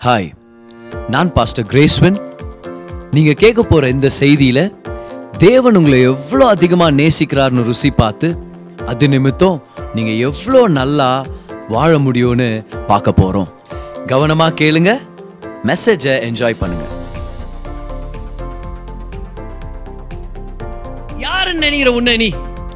[0.00, 0.28] Hi
[1.08, 2.18] நான் pastor கிரேஸ்வன்
[3.10, 4.72] நீங்க கேட்க போற இந்த செய்தியில
[5.38, 8.28] தேவன் உங்களை எவ்வளோ அதிகமா நேசிக்கிறார்னு ருசி பார்த்து
[8.86, 9.62] அது நிமித்தம்
[9.94, 11.26] நீங்க எவ்வளோ நல்லா
[11.68, 13.50] வாழ முடியும்னு பார்க்க போறோம்.
[14.06, 15.00] கவனமா கேளுங்க
[15.64, 16.86] மெசேஜை என்ஜாய் பண்ணுங்க.
[21.18, 22.30] யாருன்னு நினைக்கிற உன்ன நீ?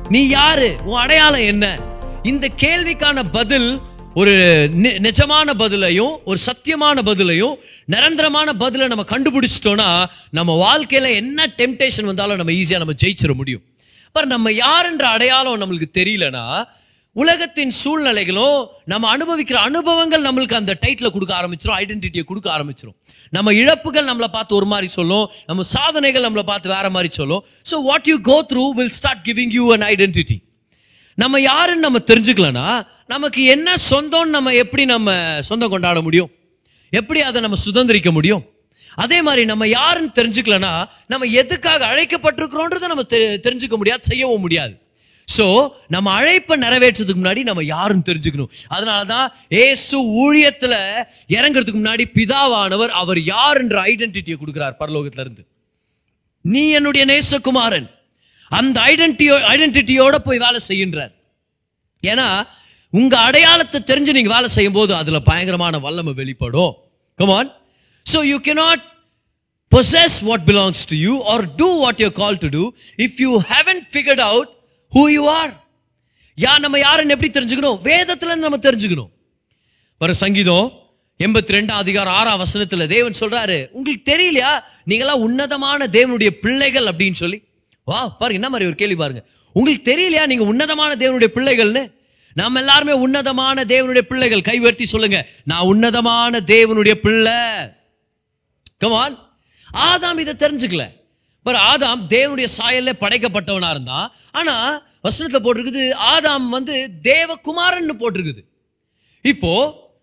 [0.09, 0.77] நீ யாரு?
[0.85, 1.79] உன் அடையாளம் என்ன?
[2.23, 3.83] இந்த கேள்விக்கான பதில்
[4.15, 4.33] ஒரு
[4.75, 7.55] நி- நிஜமான பதிலையும் ஒரு சத்தியமான பதிலையும்
[7.87, 13.63] நிரந்தரமான பதிலை நம்ம கண்டுபிடிச்சிட்டோம்னா நம்ம வாழ்க்கையில் என்ன டெம்டேஷன் வந்தாலும் நம்ம ஈஸியாக நம்ம ஜெயிச்சிட முடியும்.
[14.07, 16.65] அப்புறம் நம்ம யாருன்ற அடையாளம் நம்மளுக்கு தெரியலனா
[17.17, 22.97] உலகத்தின் சூழ்நிலைகளும் நம்ம அனுபவிக்கிற அனுபவங்கள் நம்மளுக்கு அந்த டைட்டில் கொடுக்க ஆரம்பிச்சிடும் ஐடென்டிட்டியை கொடுக்க ஆரம்பிச்சிடும்
[23.31, 27.45] நம்ம இழப்புகள் நம்மளை பார்த்து ஒரு மாதிரி சொல்லும் நம்ம சாதனைகள் நம்மளை பார்த்து வேற மாதிரி சொல்லும்.
[27.71, 30.39] So what you go through will start giving you an identity
[31.15, 36.31] நம்ம யாருன்னு நம்ம தெரிஞ்சுக்கலனா நமக்கு என்ன சொந்தம்னு நம்ம எப்படி நம்ம சொந்தம் கொண்டாட முடியும்?
[36.91, 38.45] எப்படி அதை நம்ம சுதந்திரிக்க முடியும்?
[38.95, 44.83] அதே மாதிரி நம்ம யாருன்னு தெரிஞ்சுக்கலனா நம்ம எதுக்காக அழைக்கப்பட்டிருக்கிறோன்றதை நம்ம தெ- தெரிஞ்சுக்க முடியாது செய்யவும் முடியாது.
[45.39, 48.49] ஸோ நம்ம அழைப்பை நிறைவேற்றதுக்கு முன்னாடி நம்ம யாருன்னு தெரிஞ்சுக்கணும்.
[48.69, 55.47] அதனால தான் ஏசு ஊழியத்தில் இறங்குறதுக்கு முன்னாடி பிதாவானவர் அவர் யாருன்ற ஐடென்டிட்டியை கொடுக்குறார் பரலோகத்திலிருந்து.
[56.41, 57.91] நீ என்னுடைய நேசகுமாரன்.
[58.49, 61.13] அந்த ஐடென்டியோ ஐடென்டிட்டியோட போய் வேலை செய்கின்றார்.
[62.03, 62.29] ஏன்னா
[62.93, 66.75] உங்க அடையாளத்தை தெரிஞ்சு நீங்க வேலை செய்யும் போது அதுல பயங்கரமான வல்லமை வெளிப்படும்.
[67.19, 67.51] Come on
[68.13, 68.85] so you cannot
[69.73, 72.65] possess what belongs to you or do what you call to do
[73.07, 74.51] if you haven't figured out
[74.93, 75.53] who you are
[76.39, 77.79] yeah நம்ம யாருன்னு எப்படி தெரிஞ்சுக்கணும்?
[77.91, 79.11] வேதத்துல இருந்து நம்ம தெரிஞ்சுக்கணும்.
[79.99, 80.67] ஒரு சங்கீதம்
[81.21, 84.53] எண்பத்தி ரெண்டாம் அதிகாரம் ஆறாம் வசனத்துல தேவன் சொல்றாரு உங்களுக்கு தெரியலையா?
[84.91, 87.39] நீங்களாம் உன்னதமான தேவனுடைய பிள்ளைகள் அப்படின்னு சொல்லி.
[87.85, 89.27] வா பாருங்க என்ன மாதிரி ஒரு கேள்வி பாருங்க.
[89.53, 91.93] உங்களுக்கு தெரியலையா நீங்க உன்னதமான தேவனுடைய பிள்ளைகள்னு?
[92.33, 94.41] நாம் எல்லாருமே உன்னதமான தேவனுடைய பிள்ளைகள்.
[94.41, 95.29] கை உயர்த்தி சொல்லுங்க.
[95.45, 97.41] நான் உன்னதமான தேவனுடைய பிள்ளை.
[98.79, 99.19] கமான்
[99.73, 101.03] ஆதாம் இதை தெரிஞ்சுக்கல.
[101.43, 108.43] பர் ஆதாம் தேவனுடைய சாயல்ல படைக்கப்பட்டவனா இருந்தான் ஆனா வசனத்துல போட்டிருக்குது ஆதாம் வந்து தேவகுமாரன் போட்டிருக்குது.
[109.21, 109.53] இப்போ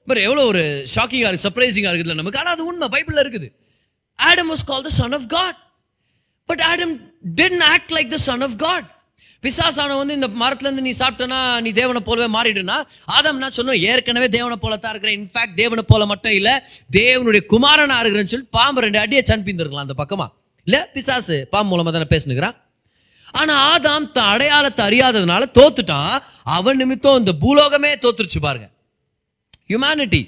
[0.05, 2.39] பர் எவ்வளோ ஒரு ஷாக்கிங்காக இருக்குது சர்ப்ரைசிங்காக இருக்குதுல்ல நமக்கு.
[2.39, 3.49] ஆனால் அது உண்மை பைபிளில் இருக்குது.
[4.15, 5.59] Adam was call the son of God
[6.51, 6.95] but Adam
[7.39, 8.87] didn't act like the son of God
[9.43, 12.75] பிசாசான வந்து இந்த மரத்துலேருந்து நீ சாப்பிட்டனா நீ தேவனை போலவே மாறிடுனா
[13.15, 16.53] ஆதாம் நான் சொன்னோம் ஏற்கனவே தேவனை போல தான் இருக்கிறேன் இன்ஃபேக்ட் தேவனை போல மட்டும் இல்லை
[16.97, 20.27] தேவனுடைய குமாரனா இருக்கிறேன்னு சொல்லி பாம்பு ரெண்டு அடியை சன்பிந்துருக்கலாம் அந்த பக்கமா.
[20.67, 22.57] இல்லை பிசாசு பாம்பு மூலமாக தானே பேசுனுக்கிறான்.
[23.39, 26.13] ஆனா ஆதாம் தன் அடையாளத்தை அறியாததுனால தோத்துட்டான்.
[26.57, 28.69] அவன் நிமித்தம் இந்த பூலோகமே தோத்துருச்சு பாருங்க.
[29.71, 30.21] ஹியூமானிட்டி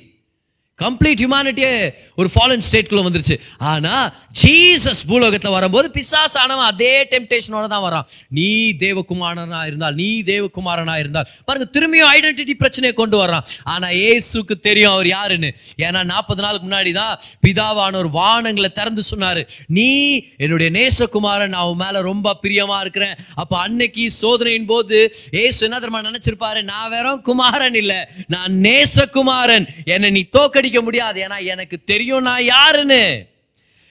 [0.82, 1.72] கம்ப்ளீட் ஹியூமானிட்டியே
[2.20, 3.36] ஒரு ஃபாலன் ஸ்டேட்குள்ள வந்துருச்சு.
[3.72, 3.94] ஆனா
[4.42, 8.08] ஜீசஸ் பூலோகத்துல வரும்போது பிசாஸ் ஆனவன் அதே டெம்டேஷனோட தான் வரான்.
[8.38, 8.50] நீ
[8.84, 15.10] தேவகுமாரனா இருந்தால் நீ தேவகுமாரனா இருந்தால் பாருங்க திரும்பியும் ஐடென்டிட்டி பிரச்சனையை கொண்டு வர்றான் ஆனா ஏசுக்கு தெரியும் அவர்
[15.16, 15.52] யாருன்னு.
[15.86, 17.16] ஏன்னா நாற்பது நாளுக்கு முன்னாடி தான்
[17.48, 19.44] பிதாவானவர் வானங்களை திறந்து சொன்னாரு.
[19.80, 19.90] நீ
[20.44, 23.16] என்னுடைய நேசகுமாரன் அவன் மேலே மேல ரொம்ப பிரியமா இருக்கிறேன்.
[23.42, 24.98] அப்ப அன்னைக்கு சோதனையின் போது
[25.44, 26.60] ஏசு என்ன தெரியுமா நினைச்சிருப்பாரு?
[26.72, 28.00] நான் வெறும் குமாரன் இல்லை
[28.34, 29.66] நான் நேசகுமாரன்.
[29.94, 31.20] என்னை நீ தோக்க தோக்கடிக்க முடியாது.
[31.28, 33.04] ஏன்னா எனக்கு தெரியும் நான் யாருன்னு.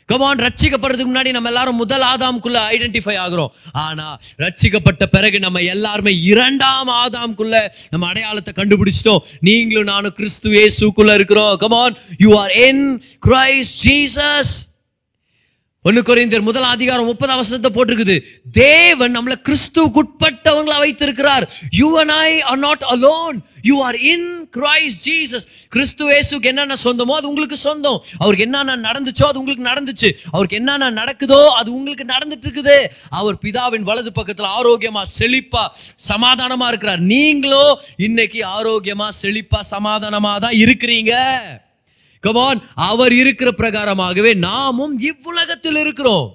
[0.08, 3.52] கமான் ரட்சிக்கப்படுறதுக்கு முன்னாடி நம்ம எல்லாரும் முதல் ஆதாம்குள்ள ஐடென்டிஃபை ஆகுறோம்.
[3.84, 4.06] ஆனா
[4.42, 7.56] ரட்சிக்கப்பட்ட பிறகு நம்ம எல்லாருமே இரண்டாம் ஆதாம்குள்ள
[7.92, 9.22] நம்ம அடையாளத்தை கண்டுபிடிச்சிட்டோம்.
[9.48, 11.54] நீங்களும் நானும் கிறிஸ்து இயேசுக்குள்ள இருக்கிறோம்.
[11.64, 12.84] Come on you are in
[13.26, 14.52] Christ Jesus
[15.88, 18.16] ஒன்று குறைந்தர் முதல் அதிகாரம் முப்பது அவசரத்தை போட்டிருக்குது.
[18.58, 21.44] தேவன் நம்மளை கிறிஸ்துவுக்குட்பட்டவங்களா வைத்திருக்கிறார்.
[21.78, 23.38] You and I are not alone
[23.70, 24.28] you are in
[24.58, 27.98] Christ Jesus கிறிஸ்து இயேசுக்கு என்னென்ன சொந்தமோ அது உங்களுக்கு சொந்தம்.
[28.22, 30.10] அவருக்கு என்னென்ன நடந்துச்சோ அது உங்களுக்கு நடந்துச்சு.
[30.34, 32.78] அவருக்கு என்னென்ன நடக்குதோ அது உங்களுக்கு நடந்துட்டு இருக்குது
[33.22, 35.64] அவர் பிதாவின் வலது பக்கத்துல ஆரோக்கியமா செழிப்பா
[36.12, 37.04] சமாதானமா இருக்கிறார்.
[37.14, 37.66] நீங்களோ
[38.08, 41.14] இன்னைக்கு ஆரோக்கியமா செழிப்பா சமாதானமா தான் இருக்கிறீங்க.
[42.26, 46.28] கமான் அவர் இருக்கிற பிரகாரமாகவே நாமும் இவ்வுலகத்தில் இருக்கிறோம்.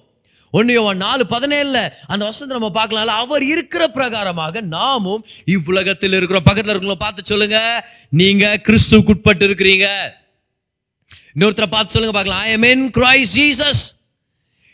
[0.54, 3.16] ஒன்னியவன் நாலு பதினேழுல அந்த வசனத்தை நம்ம பார்க்கலாம்ல.
[3.24, 6.46] அவர் இருக்கிற பிரகாரமாக நாமும் இவ்வுலகத்தில் இருக்கிறோம்.
[6.50, 7.60] பக்கத்துல இருக்கிறவங்கள பார்த்து சொல்லுங்க.
[8.22, 9.88] நீங்க கிறிஸ்துக்குட்பட்டு இருக்கிறீங்க.
[11.36, 12.44] இன்னொருத்தரை பார்த்து சொல்லுங்க பார்க்கலாம்.
[12.46, 13.84] I am in Christ Jesus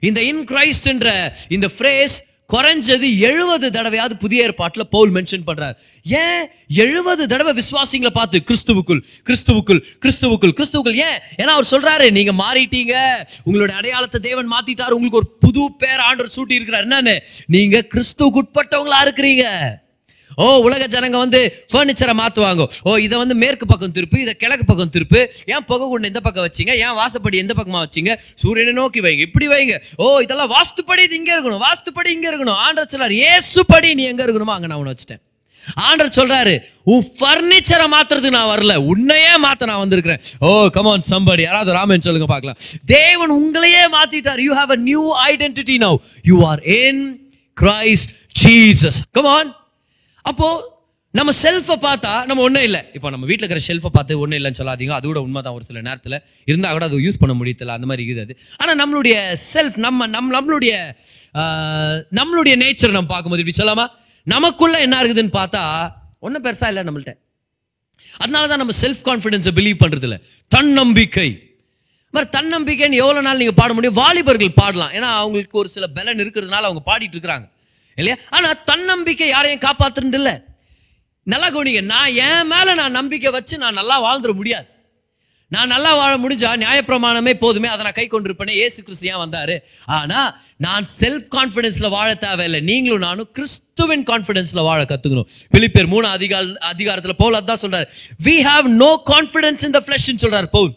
[0.10, 1.10] இந்த இன் கிரைஸ்ட்ன்ற
[1.50, 2.15] இந்த ஃப்ரேஸ்
[2.51, 5.74] குறைஞ்சது எழுபது தடவையாவது புதிய ஏற்பாட்டில் பவுல் மென்ஷன் பண்றார்.
[6.04, 11.19] ஏன் எழுபது தடவை விசுவாசிங்களை பார்த்து கிறிஸ்துவுக்குள் கிறிஸ்துவுக்குள் கிறிஸ்துவுக்குள் கிறிஸ்துவுக்குள் ஏன்?
[11.38, 12.95] ஏன்னா அவர் சொல்றாரு நீங்க மாறிட்டீங்க.
[13.45, 14.90] உங்களோட அடையாளத்தை தேவன் மாத்திட்டாரு.
[14.90, 17.18] உங்களுக்கு ஒரு புது பேர் ஆண்டவர் சூட்டி இருக்கிறார் என்னன்னு?
[17.48, 19.81] நீங்க கிறிஸ்துவுக்கு உட்பட்டவங்களா இருக்கிறீங்க.
[20.44, 21.41] ஓ உலக ஜனங்க வந்து
[21.71, 25.19] ஃபர்னிச்சரை மாற்றுவாங்க ஓ இதை வந்து மேற்கு பக்கம் திருப்பு இதை கிழக்கு பக்கம் திருப்பு.
[25.53, 26.74] ஏன் புகை கொண்டு இந்த பக்கம் வச்சீங்க?
[26.85, 28.13] ஏன் வாசப்படி எந்த பக்கமாக வச்சீங்க?
[28.44, 29.75] சூரியனை நோக்கி வைங்க இப்படி வைங்க.
[30.03, 32.59] ஓ இதெல்லாம் வாஸ்துப்படி இது இங்கே இருக்கணும் வாஸ்துப்படி இங்கே இருக்கணும்.
[32.65, 35.24] ஆண்டர் சொல்லார் ஏசுப்படி நீ எங்கே இருக்கணுமோ அங்கே நான் உன்னை வச்சுட்டேன்.
[35.88, 36.53] ஆண்டர் சொல்றாரு
[36.94, 40.21] உன் ஃபர்னிச்சரை மாத்துறதுக்கு நான் வரல உன்னையே மாத்த நான் வந்திருக்கிறேன்.
[40.47, 42.59] ஓ கமான் சம்படி யாராவது ராமன் சொல்லுங்க பார்க்கலாம்.
[42.95, 44.41] தேவன் உங்களையே மாத்திட்டார்.
[44.47, 45.97] You have a new identity now
[46.31, 47.03] you are in
[47.57, 48.12] Christ
[48.44, 49.51] Jesus come on
[50.30, 50.48] அப்போ
[51.20, 52.80] நம்ம செல்ஃபை பார்த்தா நம்ம ஒன்றும் இல்லை.
[52.98, 54.94] இப்போ நம்ம வீட்டில் இருக்கிற ஷெல்ஃபை பார்த்து ஒன்றும் இல்லைன்னு சொல்லாதீங்க.
[55.00, 56.18] அது கூட உண்மை தான் ஒரு சில நேரத்தில்.
[56.50, 58.36] இருந்தால் கூட அது யூஸ் பண்ண முடியல அந்த மாதிரி இருக்குது அது.
[58.62, 59.18] ஆனால் நம்மளுடைய
[59.54, 60.74] செல்ஃப் நம்ம நம் நம்மளுடைய
[62.20, 63.86] நம்மளுடைய நேச்சர் நம்ம பார்க்கும்போது இப்படி சொல்லாமா
[64.28, 65.62] நமக்குள்ள என்ன இருக்குதுன்னு பார்த்தா
[66.25, 67.14] ஒன்றும் பெருசா இல்லை நம்மள்ட்ட.
[68.24, 70.20] அதனால தான் நம்ம செல்ஃப் கான்ஃபிடென்ஸை பிலீவ் பண்ணுறது இல்லை
[70.56, 71.30] தன்னம்பிக்கை.
[72.16, 74.00] மாதிரி தன்னம்பிக்கைன்னு எவ்வளோ நாள் நீங்கள் பாட முடியும்?
[74.02, 74.92] வாலிபர்கள் பாடலாம்.
[74.98, 77.46] ஏன்னா அவங்களுக்கு ஒரு சில பலன் இருக்கிறதுனால அவங்க பாடிட்டு இருக்கிறாங்க.
[77.95, 78.19] இல்லையா?
[78.30, 80.42] ஆனால் தன்னம்பிக்கை யாரையும் காப்பாத்துறது இல்லை
[81.24, 84.72] நல்லா கவனிங்க நான் என் மேலே நான் நம்பிக்கை வச்சு நான் நல்லா வாழ்ந்துட முடியாது.
[85.50, 88.50] நான் நல்லா வாழ முடிஞ்சா நியாயப்பிரமாணமே போதுமே அதை நான் கை கொண்டிருப்பேனே.
[88.50, 89.60] ஏசு கிறிஸ்து ஏன் வந்தாரு?
[89.86, 92.60] ஆனா நான் செல்ஃப் கான்ஃபிடன்ஸ்ல வாழ தேவையில்லை.
[92.60, 95.25] நீங்களும் நானும் கிறிஸ்துவின் கான்ஃபிடன்ஸ்ல வாழ கத்துக்கணும்.
[95.57, 97.88] பிலிப்பியர் மூணு அதிகார அதிகாரத்துல பவுல் அதான் சொல்றாரு.
[98.24, 100.74] We have no confidence in the flesh சொல்றாரு பவுல்.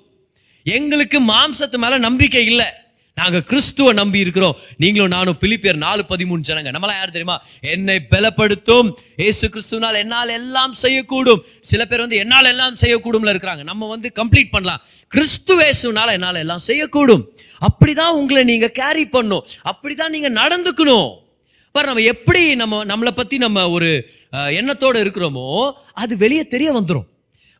[0.65, 2.86] எங்களுக்கு மாம்சத்து மேல நம்பிக்கை இல்லை.
[3.21, 4.57] நாங்க கிறிஸ்துவ நம்பி இருக்கிறோம்.
[4.83, 6.71] நீங்களும் நானும் பிலிப்பியர் நாலு பதிமூணு ஜனங்க.
[6.75, 7.37] நம்மளாம் யார் தெரியுமா?
[7.61, 8.89] என்னை பலப்படுத்தும்.
[9.27, 11.41] ஏசு கிறிஸ்துவனால் என்னால் எல்லாம் செய்யக்கூடும்.
[11.71, 13.63] சில பேர் வந்து என்னால் எல்லாம் செய்யக்கூடும்ல இருக்கிறாங்க.
[13.71, 14.83] நம்ம வந்து கம்ப்ளீட் பண்ணலாம்.
[15.13, 17.25] கிறிஸ்து ஏசுனால என்னால் எல்லாம் செய்யக்கூடும்.
[17.69, 19.47] அப்படிதான் உங்களை நீங்க கேரி பண்ணும்.
[19.71, 21.11] அப்படிதான் நீங்க நடந்துக்கணும்.
[21.75, 23.91] பாரு நம்ம எப்படி நம்ம நம்மளை பத்தி நம்ம ஒரு
[24.61, 25.45] எண்ணத்தோட இருக்கிறோமோ
[26.03, 27.07] அது வெளியே தெரிய வந்துடும்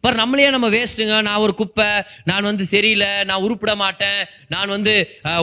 [0.07, 1.89] பார் நம்மளையே நம்ம வேஸ்ட்டுங்க நான் ஒரு குப்பை
[2.25, 4.95] நான் வந்து சரியில்லை நான் உருப்பிட மாட்டேன் நான் வந்து
[5.29, 5.43] அஹ்,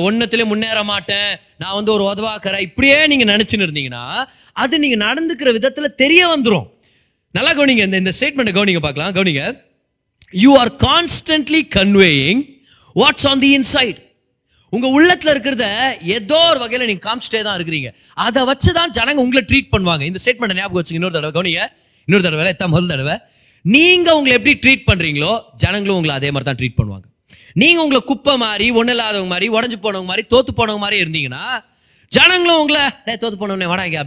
[0.51, 1.29] முன்னேற மாட்டேன்
[1.59, 4.05] நான் வந்து ஒரு உதவாக்கற இப்படியே நீங்கள் நினச்சின்னு இருந்தீங்கன்னா
[4.55, 6.67] அது நீங்கள் நடந்துக்கிற விதத்தில் தெரிய வந்துடும்
[7.35, 9.43] நல்லா கவனிங்க இந்த இந்த ஸ்டேட்மெண்ட்டை கவனிங்க பார்க்கலாம் கவனிங்க.
[10.33, 12.41] You are constantly conveying
[12.95, 13.99] what's on the inside
[14.73, 15.65] உங்க உள்ளத்துல இருக்கிறத
[16.13, 17.89] ஏதோ ஒரு வகையில நீங்க காமிச்சிட்டே தான் இருக்கிறீங்க.
[18.17, 20.03] அதை வச்சு தான் ஜனங்க உங்களை ட்ரீட் பண்ணுவாங்க.
[20.09, 21.63] இந்த ஸ்டேட்மெண்ட் ஞாபகம் வச்சுங்க இன்னொரு தடவை கவனிங்க.
[22.07, 23.15] இன்னொரு தடவை எத்தான் முதல் தடவை.
[23.63, 27.03] நீங்க உங்களை எப்படி ட்ரீட் பண்றீங்களோ ஜனங்களும் உங்களை அதே மாதிரி தான் ட்ரீட் பண்ணுவாங்க.
[27.53, 31.63] நீங்க உங்களை குப்பை மாதிரி ஒன்றும் இல்லாதவங்க மாதிரி உடஞ்சு போனவங்க மாதிரி தோத்து போனவங்க மாதிரி இருந்தீங்கன்னா
[32.09, 34.05] ஜனங்களும் உங்களை தோத்து போனவனே வாடா இங்க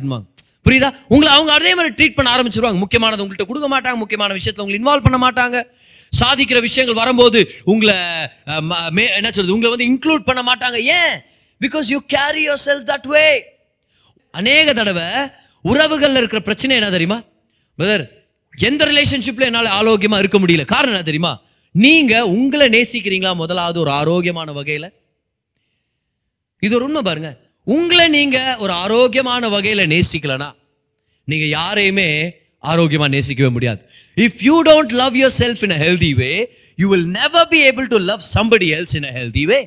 [0.67, 0.91] புரியுதா?
[1.09, 2.79] உங்களை அவங்க அதே மாதிரி ட்ரீட் பண்ண ஆரம்பிச்சிருவாங்க.
[2.79, 5.63] முக்கியமானது உங்கள்கிட்ட கொடுக்க மாட்டாங்க முக்கியமான விஷயத்துல உங்களை இன்வால்வ் பண்ண மாட்டாங்க.
[6.25, 7.95] சாதிக்கிற விஷயங்கள் வரும்போது உங்களை
[8.47, 10.75] ம- மே- என்ன சொல்றது உங்களை வந்து இன்க்ளூட் பண்ண மாட்டாங்க.
[10.75, 11.21] ஏன்?
[11.61, 13.45] Because you carry yourself that way
[14.31, 15.03] அநேக தடவை
[15.65, 17.23] உறவுகள்ல இருக்கிற பிரச்சனை என்ன தெரியுமா?
[17.79, 18.16] பிரதர்
[18.59, 20.65] எந்த ரிலேஷன்ஷிப்ல என்னால் ஆரோக்கியமா இருக்க முடியல.
[20.65, 21.41] காரணம் என்ன தெரியுமா?
[21.71, 24.87] நீங்க உங்களை நேசிக்கிறீங்களா முதலாவது ஒரு ஆரோக்கியமான வகையில?
[26.59, 27.31] இது ஒரு உண்மை பாருங்க.
[27.65, 30.53] உங்களை நீங்க ஒரு ஆரோக்கியமான வகையில நேசிக்கலனா
[31.25, 33.81] நீங்க யாரையுமே ஆரோக்கியமா நேசிக்கவே முடியாது.
[34.17, 36.31] If you don't love yourself in a healthy way
[36.77, 39.59] you will never be able to love somebody else in a healthy way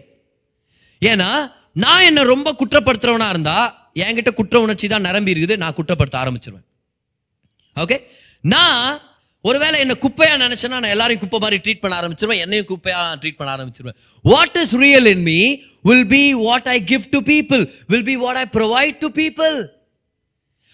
[1.01, 3.57] ஏன்னா நான் என்ன ரொம்ப குற்றப்படுத்துறவனா இருந்தா
[3.93, 6.65] என்கிட்ட குற்ற உணர்ச்சி தான் நிரம்பி இருக்குது நான் குற்றப்படுத்த ஆரம்பிச்சிருவேன்.
[7.75, 7.97] ஓகே
[8.43, 9.01] நான்
[9.41, 13.55] ஒருவேளை என்ன குப்பையா நினைச்சேன்னா நான் எல்லாரையும் குப்பை மாதிரி ட்ரீட் பண்ண ஆரம்பிச்சிருவேன் என்னையும் குப்பையா ட்ரீட் பண்ண
[13.55, 13.95] ஆரம்பிச்சிருவேன்.
[14.21, 18.35] What is real in me will be what I gift to people will be what
[18.35, 19.77] I provide to people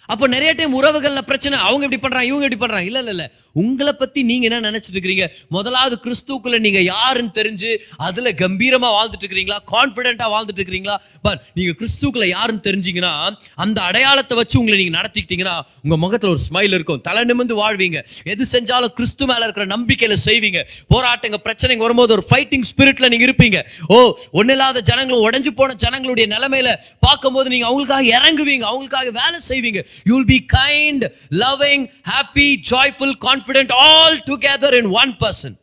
[0.08, 2.86] அப்போ நிறைய டைம் உறவுகள்ல பிரச்சனை அவங்க இப்படி பண்றாங்க இவங்க இப்படி பண்றாங்க?
[2.86, 3.32] இல்ல இல்ல.
[3.62, 9.58] உங்களை பத்தி நீங்க என்ன நினைச்சிட்டு இருக்கிறீங்க முதலாவது கிறிஸ்துக்குள்ள நீங்க யாருன்னு தெரிஞ்சு அதுல கம்பீரமா வாழ்ந்துட்டு இருக்கிறீங்களா?
[9.72, 10.96] கான்பிடென்ட்டா வாழ்ந்துட்டு இருக்கிறீங்களா?
[11.22, 13.12] பட் நீங்க கிறிஸ்துக்குள்ள யாருன்னு தெரிஞ்சீங்கன்னா
[13.54, 17.00] அந்த அடையாளத்தை வச்சு உங்களை நீங்க நடத்திக்கிட்டீங்கன்னா உங்க முகத்துல ஒரு ஸ்மைல் இருக்கும்.
[17.00, 18.00] தலை நிமிர்ந்து வாழ்வீங்க.
[18.24, 20.60] எது செஞ்சாலும் கிறிஸ்து மேல இருக்கிற நம்பிக்கையில செய்வீங்க.
[20.94, 23.60] போராட்டங்க பிரச்சனைங்க வரும்போது ஒரு ஃபைட்டிங் ஸ்பிரிட்ல நீங்க இருப்பீங்க.
[23.88, 23.96] ஓ
[24.32, 28.64] ஒன்னில்லாத ஜனங்களும் உடஞ்சு போன ஜனங்களுடைய நிலைமையில பார்க்கும்போது நீங்க அவங்களுக்காக இறங்குவீங்க.
[28.72, 29.82] அவங்களுக்காக வேலை செய்வீங்க.
[30.04, 31.04] You will be kind
[31.42, 33.14] loving happy joyful
[33.46, 35.56] confident all together in one person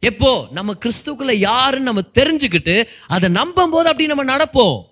[0.00, 0.48] எப்போ?
[0.50, 4.82] நம்ம கிறிஸ்துக்குள்ள யாருன்னு நம்ம தெரிஞ்சுக்கிட்டு அதை நம்பும் போது அப்படி நம்ம நடப்போம்.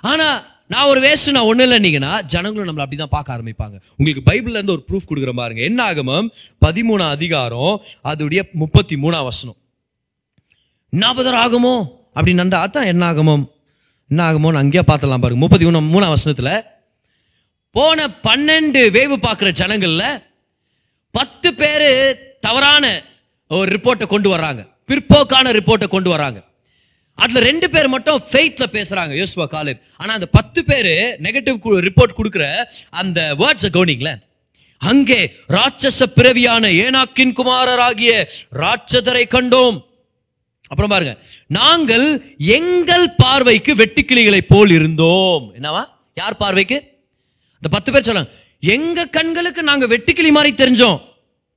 [0.00, 3.80] ஆனா நான் ஒரு வேஸ்ட் நான் ஒண்ணு இல்லைன்னீங்கன்னா ஜனங்களும் நம்மளை அப்படிதான் பார்க்க ஆரம்பிப்பாங்க.
[3.96, 5.62] உங்களுக்கு பைபிள்ல இருந்து ஒரு ப்ரூஃப் கொடுக்குற பாருங்க.
[5.62, 6.30] என்ன ஆகமம்?
[6.66, 9.56] பதிமூணாம் அதிகாரம் அதோடைய முப்பத்தி மூணாம் வசனம்.
[10.88, 11.88] நாற்பதாயிரம் ஆகுமோ?
[12.14, 13.44] அப்படின்னு நந்தா தான் என்ன ஆகமம்?
[14.08, 15.34] என்ன ஆகுமோன்னு அங்கேயே பார்த்தலாம் பாருங்க.
[15.34, 16.66] முப்பத்தி மூணு மூணாம் வசனத்துல
[17.70, 20.32] போன பன்னெண்டு வேவு பார்க்குற ஜனங்கள்ல
[21.16, 21.90] பத்து பேரு
[22.46, 22.84] தவறான
[23.58, 24.62] ஒரு ரிப்போர்ட்டை கொண்டு வர்றாங்க.
[24.90, 26.38] பிற்போக்கான ரிப்போர்ட்டை கொண்டு வராங்க
[27.18, 29.82] அதுல ரெண்டு பேர் மட்டும் ஃபெய்த்ல பேசுறாங்க யோசுவா காலேப்.
[30.00, 30.92] ஆனா அந்த பத்து பேர்
[31.26, 32.46] நெகட்டிவ் ரிப்போர்ட் கொடுக்குற
[33.02, 34.22] அந்த வேர்ட்ஸை கவனிங்களேன்
[34.90, 35.18] அங்கே
[35.56, 38.12] ராட்சச பிறவியான ஏனாக்கின் குமாரராகிய
[38.62, 39.76] ராட்சதரை கண்டோம்.
[40.72, 41.14] அப்புறம் பாருங்க
[41.58, 42.06] நாங்கள்
[42.58, 45.44] எங்கள் பார்வைக்கு வெட்டுக்கிளிகளை போல் இருந்தோம்.
[45.58, 45.82] என்னவா?
[46.20, 46.78] யார் பார்வைக்கு?
[47.58, 48.32] அந்த பத்து பேர் சொல்றாங்க
[48.64, 50.98] எங்க கண்களுக்கு நாங்க வெட்டுக்கிளி மாதிரி தெரிஞ்சோம்.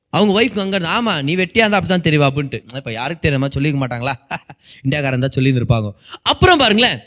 [0.09, 2.59] அவங்க ஒய்ஃப் அங்க இருந்து, ஆமா நீ வெட்டியா இருந்தா அப்படிதான் தெரியவா அப்படின்ட்டு.
[2.75, 4.13] இப்ப யாருக்கு தெரியுமா சொல்லிக்க மாட்டாங்களா?
[4.83, 5.89] இந்தியாக்காரன் தான் சொல்லி இருப்பாங்க
[6.21, 6.99] அப்புறம் பாருங்களேன்.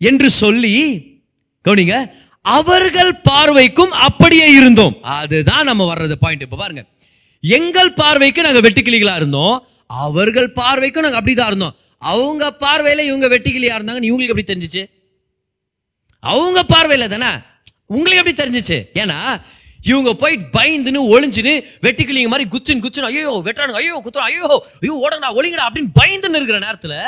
[0.00, 0.74] என்று சொல்லி
[1.64, 1.96] கவனிங்க
[2.40, 4.96] அவர்கள் பார்வைக்கும் அப்படியே இருந்தோம்.
[5.02, 6.84] அதுதான் நம்ம வர்றது பாயிண்ட் இப்ப பாருங்க.
[7.40, 9.66] எங்கள் பார்வைக்கு நாங்க வெட்டுக்கிளிகளா இருந்தோம்.
[9.86, 11.76] அவர்கள் பார்வைக்கும் நாங்க அப்படிதான் இருந்தோம்.
[11.98, 14.02] அவங்க பார்வையில இவங்க வெட்டுக்கிளியா இருந்தாங்க.
[14.10, 14.82] இவங்களுக்கு எப்படி தெரிஞ்சுச்சு?
[16.18, 17.30] அவங்க பார்வையில தானே?
[17.96, 18.78] உங்களுக்கு எப்படி தெரிஞ்சிச்சு?
[19.02, 19.18] ஏன்னா
[19.90, 21.54] இவங்க போய் பயந்துன்னு ஒளிஞ்சுன்னு
[21.86, 24.48] வெட்டிக்கிளிங்க மாதிரி குச்சின் குச்சின் ஐயோ வெட்டுறானுங்க ஐயோ குத்துறோம் ஐயோ
[24.82, 26.98] ஐயோ ஓடங்கடா ஒளிங்கடா அப்படின்னு பயந்துன்னு இருக்கிற நேரத்தில்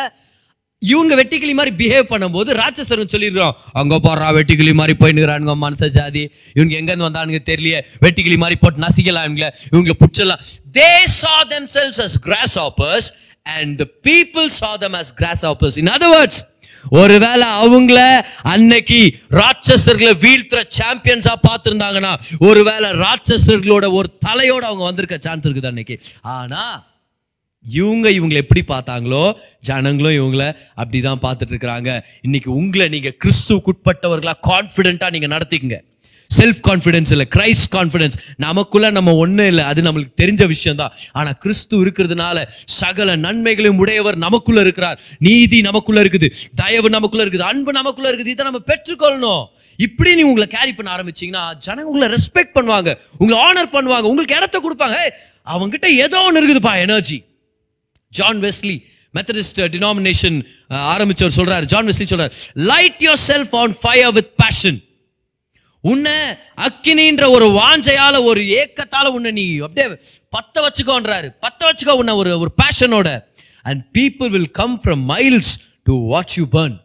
[0.83, 3.55] இவங்க வெட்டிக்கிளி மாதிரி பிஹேவ் பண்ணும்போது ராட்சசரும் சொல்லியிருக்கிறோம்.
[3.81, 6.25] அங்கே போடுறா வெட்டிக்கிளி மாதிரி போயினுக்கிறானுங்க மனச ஜாதி.
[6.57, 7.79] இவங்க எங்கேருந்து வந்தானுங்க தெரியலையே.
[8.05, 9.49] வெட்டிக்கிளி மாதிரி போட்டு நசிக்கலாம் இவங்கள.
[9.73, 10.43] இவங்களை பிடிச்சலாம்
[10.79, 11.35] they saw
[11.77, 12.17] themselves as
[12.67, 13.09] grasshoppers
[13.57, 15.15] and the people saw them as
[15.53, 16.41] grasshoppers in other words
[16.91, 25.67] ஒருவேளை அவங்கள அன்னைக்கு ராட்சசர்களை வீழ்த்துற சாம்பியன்ஸா பார்த்துருந்தாங்கன்னா ஒருவேளை ராட்சசர்களோட ஒரு தலையோட அவங்க வந்திருக்க சான்ஸ் இருக்குது
[25.67, 26.01] அன்னைக்கு.
[26.21, 26.93] ஆனா
[27.67, 32.05] இவங்க இவங்களை எப்படி பார்த்தாங்களோ ஜனங்களும் இவங்கள அப்படிதான் பார்த்துட்டு இருக்கிறாங்க.
[32.23, 35.81] இன்னைக்கு உங்களை நீங்க கிறிஸ்துவுக்குட்பட்டவர்களா கான்பிடென்ட்டா நீங்க நடத்திக்கங்க.
[36.37, 41.37] செல்ஃப் கான்ஃபிடென்ஸ் இல்லை கிரைஸ்ட் கான்ஃபிடன்ஸ் நமக்குள்ள நம்ம ஒன்றும் இல்லை அது நம்மளுக்கு தெரிஞ்ச விஷயம் தான் ஆனால்
[41.43, 42.45] கிறிஸ்து இருக்கிறதுனால
[42.81, 44.99] சகல நன்மைகளையும் உடையவர் நமக்குள்ள இருக்கிறார்.
[45.29, 46.31] நீதி நமக்குள்ள இருக்குது
[46.63, 49.45] தயவு நமக்குள்ள இருக்குது அன்பு நமக்குள்ள இருக்குது இதை நம்ம பெற்றுக்கொள்ளணும்.
[49.79, 54.57] இப்படி நீ உங்களை கேரி பண்ண ஆரம்பிச்சீங்கன்னா ஜனங்க உங்களை ரெஸ்பெக்ட் பண்ணுவாங்க உங்களை ஆனர் பண்ணுவாங்க உங்களுக்கு இடத்த
[54.67, 54.99] கொடுப்பாங்க.
[55.55, 57.19] அவங்ககிட்ட ஏதோ ஒன்று இருக்குதுப்பா energy
[58.13, 58.77] John Wesley
[59.15, 60.39] Methodist denomination
[60.95, 62.33] ஆரம்பிச்சவர் சொல்றாரு ஜான் வெஸ்லி சொல்றாரு
[62.71, 64.79] light yourself on fire with passion
[65.91, 66.19] உன்னை
[66.67, 69.89] அக்கினின்ற ஒரு வாஞ்சையால ஒரு ஏக்கத்தால உன்னை நீ அப்படியே
[70.37, 71.29] பத்த வச்சுக்கோன்றாரு.
[71.45, 73.11] பத்த வச்சுக்கோ உன்னை ஒரு ஒரு பேஷனோட
[73.63, 76.79] and people will come from miles to watch you burn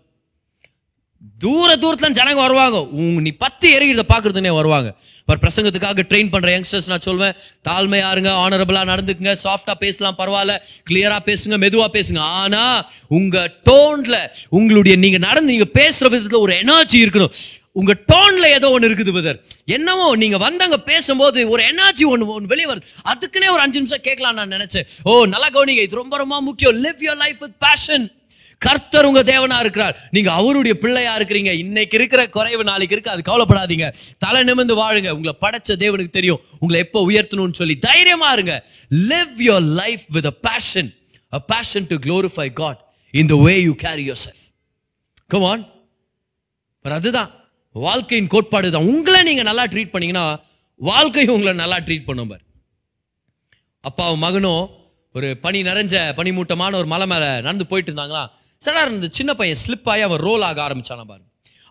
[1.43, 2.77] தூர தூரத்துல ஜனங்க வருவாங்க.
[3.25, 4.89] நீ பத்து எரிகிறத பாக்குறதுனே வருவாங்க.
[5.25, 7.35] பர் பிரசங்கத்துக்காக ட்ரெயின் பண்ற யங்ஸ்டர்ஸ் நான் சொல்வேன்
[7.67, 10.53] தாழ்மையா இருங்க ஆனரபிளா நடந்துக்குங்க சாஃப்டா பேசலாம் பரவாயில்ல
[10.89, 12.19] கிளியரா பேசுங்க மெதுவா பேசுங்க.
[12.41, 12.63] ஆனா
[13.07, 13.37] உங்க
[13.69, 14.17] டோன்ல
[14.49, 17.33] உங்களுடைய நீங்க நடந்து நீங்க பேசுற விதத்துல ஒரு எனர்ஜி இருக்கணும்.
[17.71, 22.67] உங்க டோன்ல ஏதோ ஒன்று இருக்குது பதர் என்னமோ நீங்க வந்தாங்க பேசும்போது ஒரு எனர்ஜி ஒன்று ஒன்று வெளியே
[22.71, 22.85] வருது.
[23.05, 24.87] அதுக்குன்னே ஒரு அஞ்சு நிமிஷம் கேட்கலாம் நான் நினைச்சேன்.
[25.03, 26.83] ஓ நல்லா கவனிங்க இது ரொம்ப ரொம்ப முக்கியம்.
[26.83, 28.11] Live your life with passion
[28.57, 30.09] கர்த்தர் உங்க தேவனா இருக்கிறார்.
[30.11, 31.51] நீங்க அவருடைய பிள்ளையா இருக்கிறீங்க.
[31.57, 33.93] இன்னைக்கு இருக்கிற குறைவு நாளைக்கு இருக்கு அது கவலைப்படாதீங்க.
[34.17, 35.09] தலை நிமிர்ந்து வாழுங்க.
[35.09, 36.41] உங்களை படைச்ச தேவனுக்கு தெரியும்.
[36.59, 38.65] உங்களை எப்போ உயர்த்தணும்னு சொல்லி தைரியமா இருங்க.
[38.91, 40.93] Live your life with a passion
[41.33, 44.45] a passion to glorify God in the way you carry yourself
[45.27, 45.67] come on
[46.83, 47.31] அதுதான்.
[47.85, 48.87] வாழ்க்கையின் கோட்பாடு தான்.
[48.93, 50.25] உங்களை நீங்கள் நல்லா ட்ரீட் பண்ணீங்கன்னா
[50.89, 52.43] வாழ்க்கையும் உங்களை நல்லா ட்ரீட் பண்ணும் பார்.
[53.89, 54.63] அப்பாவும் மகனும்
[55.17, 58.23] ஒரு பனி நிறைஞ்ச பனிமூட்டமான ஒரு மலை மேலே நடந்து போயிட்டு இருந்தாங்களா?
[58.65, 61.23] சடா இந்த சின்ன பையன் ஸ்லிப் ஆகி அவன் ரோல் ஆக ஆரம்பிச்சானா பாரு.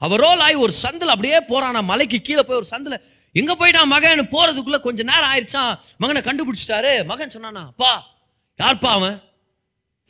[0.05, 2.99] அவன் ரோல் ஆகி ஒரு சந்தில் அப்படியே போறானா மலைக்கு கீழே போய் ஒரு சந்தில்.
[3.41, 4.21] எங்க போயிட்டான் மகன்?
[4.35, 5.73] போறதுக்குள்ள கொஞ்ச நேரம் ஆயிடுச்சான்
[6.03, 6.93] மகனை கண்டுபிடிச்சிட்டாரு.
[7.11, 7.93] மகன் சொன்னானா அப்பா
[8.63, 9.17] யார்ப்பா அவன்?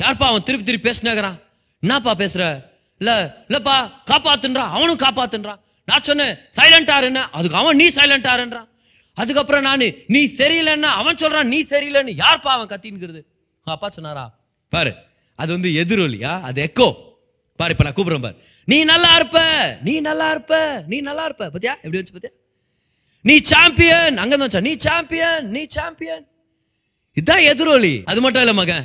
[0.03, 0.45] யார்ப்பா அவன்?
[0.49, 1.39] திருப்பி திருப்பி பேசினாகிறான்
[1.83, 2.45] என்னப்பா பேசுற?
[3.01, 3.13] இல்ல
[3.49, 3.77] இல்லப்பா
[4.11, 4.75] காப்பாத்துன்றான்.
[4.77, 5.61] அவனும் காப்பாத்துன்றான்.
[5.89, 7.23] நான் சொன்னேன் சைலண்டா இருன்னு.
[7.39, 8.69] அதுக்கு அவன் நீ சைலண்டா இருன்றான்.
[9.17, 13.21] அதுக்கப்புறம் நான் நீ சரியில்லைன்னா அவன் சொல்றான் நீ சரியில்லைன்னு யார்ப்பா அவன் கத்தின்கிறது
[13.67, 14.25] அப்பா சொன்னாரா?
[14.73, 14.93] பாரு
[15.39, 16.33] அது வந்து எதிரொலியா?
[16.49, 16.89] அது எக்கோ
[17.61, 18.37] பாரு இப்ப நான் கூப்பிடுறேன் பாரு.
[18.69, 19.39] நீ நல்லா இருப்ப
[19.87, 20.55] நீ நல்லா இருப்ப
[20.91, 21.45] நீ நல்லா இருப்ப.
[21.55, 21.75] பத்தியா?
[21.85, 22.33] எப்படி வச்சு பத்தியா?
[23.25, 26.25] நீ சாம்பியன் அங்க தான் நீ சாம்பியன் நீ சாம்பியன்
[27.17, 27.95] இதுதான் எதிரொலி.
[28.11, 28.85] அது மட்டும் இல்ல மகன்.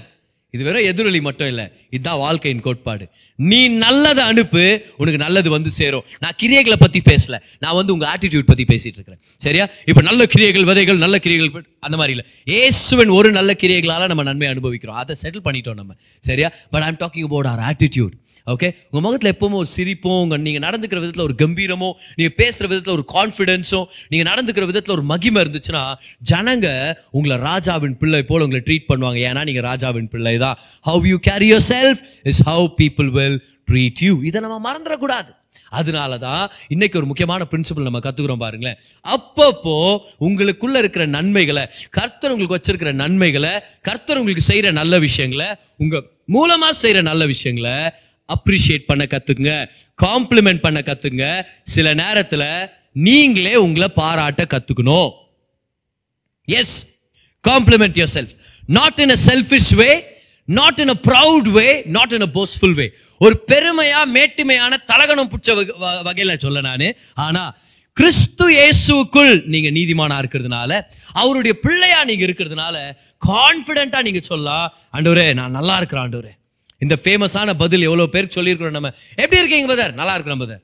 [0.53, 3.07] இது வெறும் எதிரொலி மட்டும் இல்லை இதுதான் வாழ்க்கையின் கோட்பாடு.
[3.35, 6.03] நீ நல்லதை அனுப்பு உனக்கு நல்லது வந்து சேரும்.
[6.19, 7.41] நான் கிரியைகளை பத்தி பேசல.
[7.59, 9.19] நான் வந்து உங்க ஆட்டிடியூட் பத்தி பேசிட்டு இருக்கிறேன்.
[9.37, 9.69] சரியா?
[9.85, 12.71] இப்ப நல்ல கிரியைகள் விதைகள் நல்ல கிரியைகள் அந்த மாதிரி இல்லை.
[12.71, 14.95] ஏசுவன் ஒரு நல்ல கிரியைகளால நம்ம நன்மை அனுபவிக்கிறோம்.
[14.95, 15.93] அதை செட்டில் பண்ணிட்டோம் நம்ம.
[16.19, 16.51] சரியா?
[16.71, 18.11] But I'm talking about our attitude
[18.53, 22.95] okay உங்கள் முகத்தில் எப்பவுமே ஒரு சிரிப்பும் உங்கள் நீங்கள் நடந்துக்கிற விதத்தில் ஒரு கம்பீரமோ நீங்கள் பேசுகிற விதத்தில்
[22.97, 25.83] ஒரு கான்ஃபிடென்ஸும் நீங்கள் நடந்துக்கிற விதத்தில் ஒரு மகிமை இருந்துச்சுன்னா
[26.31, 26.67] ஜனங்க
[27.17, 29.19] உங்களை ராஜாவின் பிள்ளை போல் உங்களை ட்ரீட் பண்ணுவாங்க.
[29.29, 30.57] ஏன்னா நீங்கள் ராஜாவின் பிள்ளை தான்
[30.89, 33.39] how you carry yourself is how people will
[33.71, 35.31] treat you இதை நம்ம மறந்துடக்கூடாது.
[35.79, 38.79] அதனால தான் இன்னைக்கு ஒரு முக்கியமான பிரின்சிபல் நம்ம கத்துக்கிறோம் பாருங்களேன்.
[39.05, 39.75] அப்பப்போ
[40.27, 41.63] உங்களுக்குள்ள இருக்கிற நன்மைகளை
[41.97, 43.53] கர்த்தர் உங்களுக்கு வச்சிருக்கிற நன்மைகளை
[43.87, 45.49] கர்த்தர் உங்களுக்கு செய்யற நல்ல விஷயங்களை
[45.83, 46.01] உங்க
[46.35, 47.75] மூலமா செய்யற நல்ல விஷயங்களை
[48.29, 49.69] அப்ரிஷியேட் பண்ண கற்றுக்குங்க
[50.01, 55.11] காம்ப்ளிமெண்ட் பண்ண கத்துங்க சில நேரத்துல நீங்களே உங்களை பாராட்ட கத்துக்கணும்.
[56.45, 56.85] Yes
[57.47, 58.33] compliment yourself
[58.65, 60.05] not in a selfish way
[60.45, 65.55] not in a proud way not in a boastful way ஒரு பெருமையா மேட்டுமையான தலகணம் பிடிச்ச
[65.55, 66.95] வக- வ- வகையில சொல்ல நானு.
[67.13, 67.55] ஆனா
[67.93, 70.81] கிறிஸ்து இயேசுவுக்குள் நீங்க நீதிமானா இருக்கிறதுனால
[71.13, 72.75] அவருடைய பிள்ளையா நீங்க இருக்கிறதுனால
[73.27, 74.73] கான்பிடென்ட்டா நீங்க சொல்லலாம்.
[74.93, 76.33] ஆண்டவரே நான் நல்லா இருக்கிறேன் ஆண்டவரே.
[76.77, 78.91] இந்த ஃபேமஸான பதில் எவ்வளோ பேருக்கு சொல்லியிருக்கிறோம் நம்ம?
[79.15, 80.61] எப்படி இருக்கீங்க பதர் நல்லா இருக்கிறோம் பதர்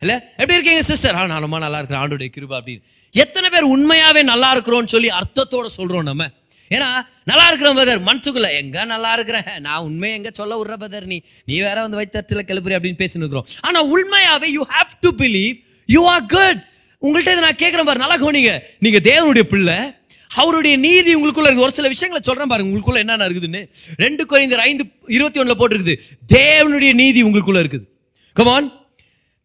[0.00, 0.14] இல்லை?
[0.14, 2.02] எப்படி இருக்கீங்க சிஸ்டர் ஆ நான் ரொம்ப நல்லா இருக்கிறேன்.
[2.04, 2.82] ஆண்டோடைய கிருபா அப்படின்னு.
[3.10, 6.28] எத்தனை பேர் உண்மையாகவே நல்லா இருக்கிறோம்னு சொல்லி அர்த்தத்தோட சொல்கிறோம் நம்ம?
[6.70, 6.88] ஏன்னா
[7.24, 9.60] நல்லா இருக்கிறோம் பதர் மனசுக்குள்ள எங்க நல்லா இருக்கிறேன்?
[9.60, 13.46] நான் உண்மையை எங்க சொல்ல விடுற பதர் நீ நீ வேற வந்து வைத்தத்துல கிளப்புறி அப்படின்னு பேசின்னு இருக்கிறோம்.
[13.60, 16.62] ஆனா உண்மையாவே you have to believe you are good
[17.02, 17.98] உங்கள்ட்ட இதை நான் கேட்குறேன் பாரு.
[17.98, 18.62] நல்லா கவனிங்க.
[18.78, 19.94] நீங்க தேவனுடைய பிள்ளை.
[20.34, 21.62] அவருடைய நீதி உங்களுக்குள்ள இருக்கு.
[21.62, 22.78] ஒரு சில விஷயங்களை சொல்றேன் பாருங்க.
[22.78, 23.68] உங்களுக்குள்ள என்னென்ன இருக்குதுன்னு?
[23.96, 25.94] ரெண்டு குறைந்தர் ஐந்து இருபத்தி ஒண்ணுல போட்டிருக்குது.
[26.32, 27.84] தேவனுடைய நீதி உங்களுக்குள்ள இருக்குது.
[28.32, 28.72] கமான்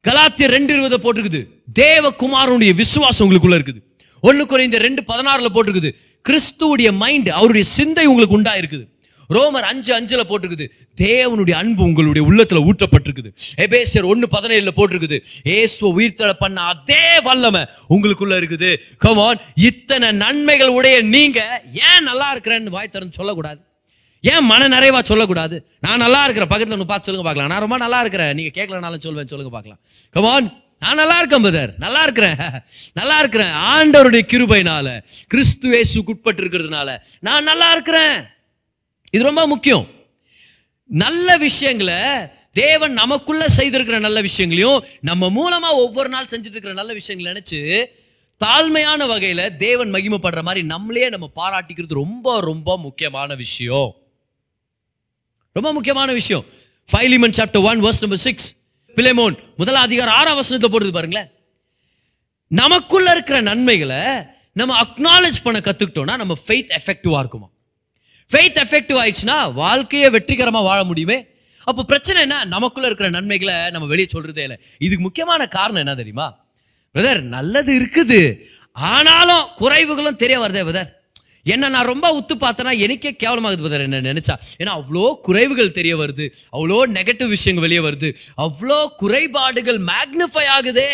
[0.08, 1.48] கலாத்திய ரெண்டு இருபதை போட்டிருக்குது.
[1.80, 3.82] தேவகுமாரனுடைய விசுவாசம் உங்களுக்குள்ள இருக்குது.
[4.22, 5.92] ஒன்று குறைந்த ரெண்டு பதினாறுல போட்டிருக்குது.
[6.30, 8.97] கிறிஸ்துவுடைய மைண்ட் அவருடைய சிந்தை உங்களுக்கு உண்டா இருக்குது
[9.30, 10.70] ரோமர் அஞ்சு அஞ்சுல போட்டிருக்குது.
[11.02, 13.36] தேவனுடைய அன்பு உங்களுடைய உள்ளத்துல ஊற்றப்பட்டிருக்குது.
[13.58, 15.18] எபேசியர் ஒன்னு பதினேழுல போட்டிருக்குது.
[15.44, 18.76] ஏசுவ உயிர்த்தல பண்ண அதே வல்லமை உங்களுக்குள்ள இருக்குது.
[18.98, 23.60] கமான் இத்தனை நன்மைகள் உடைய நீங்க ஏன் நல்லா இருக்கிறேன்னு வாய் திறந்து சொல்லக்கூடாது.
[24.22, 25.68] ஏன் மன நிறைவா சொல்லக்கூடாது?
[25.80, 27.50] நான் நல்லா இருக்கிறேன் பக்கத்தில் ஒன்று பார்த்து சொல்லுங்க பார்க்கலாம்.
[27.50, 28.36] நான் ரொம்ப நல்லா இருக்கிறேன்.
[28.36, 29.80] நீங்க கேட்கலனாலும் சொல்லுவேன் சொல்லுங்க பார்க்கலாம்.
[30.12, 32.36] கமான் நான் நல்லா இருக்கேன் பதர் நல்லா இருக்கிறேன்.
[32.94, 33.52] நல்லா இருக்கிறேன்.
[33.52, 35.04] ஆண்டவருடைய கிருபைனால
[35.34, 38.28] கிறிஸ்துவேசுக்குட்பட்டு இருக்கிறதுனால நான் நல்லா இருக்கிறேன்.
[39.12, 39.88] இது ரொம்ப முக்கியம்.
[40.86, 47.42] நல்ல விஷயங்களை தேவன் நமக்குள்ள செய்திருக்கிற நல்ல விஷயங்களையும் நம்ம மூலமா ஒவ்வொரு நாள் செஞ்சுட்டு இருக்கிற நல்ல விஷயங்களை
[47.42, 47.86] நினைச்சு
[48.46, 53.96] தாழ்மையான வகையில தேவன் மகிமைப்படுற மாதிரி நம்மளே நம்ம பாராட்டிக்கிறது ரொம்ப ரொம்ப முக்கியமான விஷயம்.
[55.52, 56.46] ரொம்ப முக்கியமான விஷயம்.
[56.94, 58.54] Philemon chapter one verse number six
[58.96, 61.30] Philemon முதல் அதிகாரம் ஆறாம் வசனத்தை போடுறது பாருங்களேன்.
[62.48, 67.50] நமக்குள்ள இருக்கிற நன்மைகளை நம்ம அக்னாலேஜ் பண்ண கத்துக்கிட்டோம்னா நம்ம ஃபெய்த் எஃபெக்டிவா இருக்குமா?
[68.32, 71.18] ஃபெய்த் எஃபெக்டிவ் ஆயிடுச்சுன்னா வாழ்க்கையை வெற்றிகரமாக வாழ முடியுமே?
[71.64, 72.46] அப்போ பிரச்சனை என்ன?
[72.46, 74.58] நமக்குள்ள இருக்கிற நன்மைகளை நம்ம வெளியே சொல்றதே இல்லை.
[74.78, 76.28] இதுக்கு முக்கியமான காரணம் என்ன தெரியுமா?
[76.96, 78.40] பிரதர் நல்லது இருக்குது.
[78.72, 80.96] ஆனாலும் குறைவுகளும் தெரிய வருதே பிரதர்
[81.44, 84.36] என்ன நான் ரொம்ப உத்து பார்த்தேன்னா எனக்கே கேவலமாகுது பிரதர் என்ன நினைச்சா.
[84.58, 86.26] ஏன்னா அவ்வளோ குறைவுகள் தெரிய வருது.
[86.52, 88.16] அவ்வளோ நெகட்டிவ் விஷயங்கள் வெளியே வருது.
[88.38, 90.90] அவ்வளோ குறைபாடுகள் மேக்னிஃபை ஆகுதே.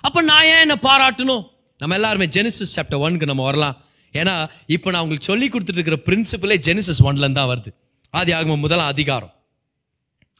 [0.00, 1.44] அப்போ நான் ஏன் என்ன பாராட்டணும்?
[1.78, 3.76] நம்ம எல்லாருமே ஜெனிசிஸ் சாப்டர் ஒன்க்கு நம்ம வரலாம்.
[4.12, 7.74] ஏன்னா இப்போ நான் உங்களுக்கு சொல்லி கொடுத்துட்டு இருக்கிற பிரின்சிபலே ஜெனிசஸ் ஒன்ல தான் வருது.
[8.10, 9.34] ஆதி ஆகும் முதல் அதிகாரம்.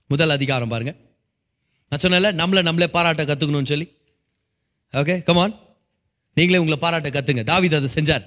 [0.09, 0.95] முதல் அதிகாரம் பாருங்க.
[1.89, 3.97] நான் சொன்னல நம்மளை நம்மளே பாராட்ட கத்துக்கணும்னு சொல்லி.
[4.93, 5.59] ஓகே கமான்
[6.35, 7.43] நீங்களே உங்களை பாராட்ட கத்துங்க.
[7.43, 8.25] தாவீது அதை செஞ்சார்.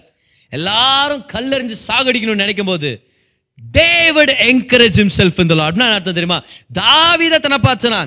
[0.49, 3.05] எல்லாரும் கல்லெறிஞ்சு சாகடிக்கணும்னு நினைக்கும் போது
[3.71, 6.43] டேவிட் என்கரேஜ் செல்ஃப் இந்த the அர்த்தம் தெரியுமா?
[6.73, 7.57] தாவித தன்னை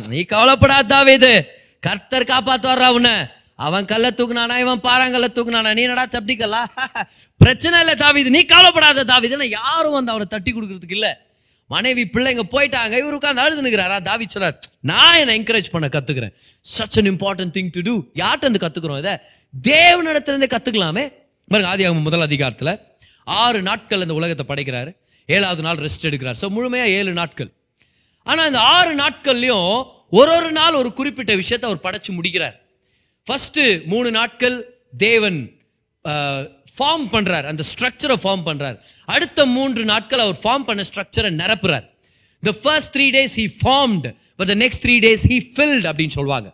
[0.09, 1.45] நீ கவலைப்படாத தாவிது.
[1.81, 3.13] கர்த்தர் காப்பாத்து வர்றா உன்னை.
[3.59, 5.75] அவன் கல்ல தூக்குனானா இவன் பாறாங்கல்ல தூக்குனானா?
[5.75, 6.63] நீ நடா சப்டிக்கல்லா?
[7.41, 8.29] பிரச்சனை இல்லை தாவிது.
[8.29, 9.51] நீ கவலைப்படாத தாவீது.
[9.51, 11.13] யாரும் வந்து அவனை தட்டி கொடுக்கறதுக்கு இல்லை.
[11.67, 12.95] மனைவி பிள்ளைங்க போயிட்டாங்க.
[13.03, 16.35] இவர் உட்காந்து அழுது நிற்கிறாரா தாவி சொல்றார் நான் என்னை என்கரேஜ் பண்ண கத்துக்கிறேன்.
[16.79, 19.15] Such an important thing to do யார்கிட்ட இருந்து கத்துக்கிறோம் இதை?
[19.69, 21.13] தேவனிடத்திலிருந்தே கத்துக்கலாமே.
[21.51, 22.81] பாருங்க ஆதி முதல் அதிகாரத்தில்
[23.27, 24.97] ஆறு நாட்கள் இந்த உலகத்தை படைக்கிறாரு.
[25.27, 26.39] ஏழாவது நாள் ரெஸ்ட் எடுக்கிறார்.
[26.43, 27.51] ஸோ முழுமையாக ஏழு நாட்கள்.
[28.23, 32.64] ஆனால் இந்த ஆறு நாட்கள்லையும் ஒரு ஒரு நாள் ஒரு குறிப்பிட்ட விஷயத்தை அவர் படைச்சு முடிக்கிறார்.
[33.29, 34.57] ஃபஸ்ட்டு மூணு நாட்கள்
[35.05, 35.39] தேவன்
[36.79, 38.77] ஃபார்ம் பண்ணுறார் அந்த ஸ்ட்ரக்சரை ஃபார்ம் பண்ணுறார்
[39.15, 41.87] அடுத்த மூன்று நாட்கள் அவர் ஃபார்ம் பண்ண ஸ்ட்ரக்சரை நிரப்புறார்.
[42.43, 46.49] The first three days he formed but the next three days he filled அப்படின்னு சொல்லுவாங்க.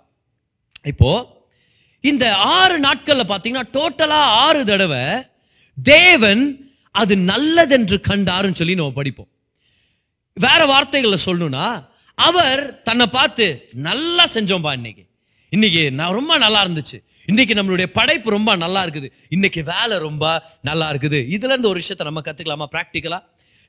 [0.93, 1.11] இப்போ
[2.05, 2.25] இந்த
[2.59, 5.05] ஆறு நாட்களில் பார்த்தீங்கன்னா டோட்டலாக ஆறு தடவை
[5.77, 6.45] தேவன்
[7.01, 9.31] அது நல்லதென்று கண்டாருன்னு சொல்லி நம்ம படிப்போம்.
[10.37, 11.67] வேற வார்த்தைகளை சொல்லணும்னா
[12.19, 13.47] அவர் தன்னை பார்த்து
[13.89, 15.05] நல்லா செஞ்சோம்பா இன்னைக்கு.
[15.51, 16.99] இன்னைக்கு நான் ரொம்ப நல்லா இருந்துச்சு.
[17.27, 19.09] இன்னைக்கு நம்மளுடைய படைப்பு ரொம்ப நல்லா இருக்குது.
[19.29, 20.25] இன்னைக்கு வேலை ரொம்ப
[20.63, 21.19] நல்லா இருக்குது.
[21.37, 22.67] இதுல இருந்து ஒரு விஷயத்த நம்ம கத்துக்கலாமா?
[22.75, 23.19] ப்ராக்டிக்கலா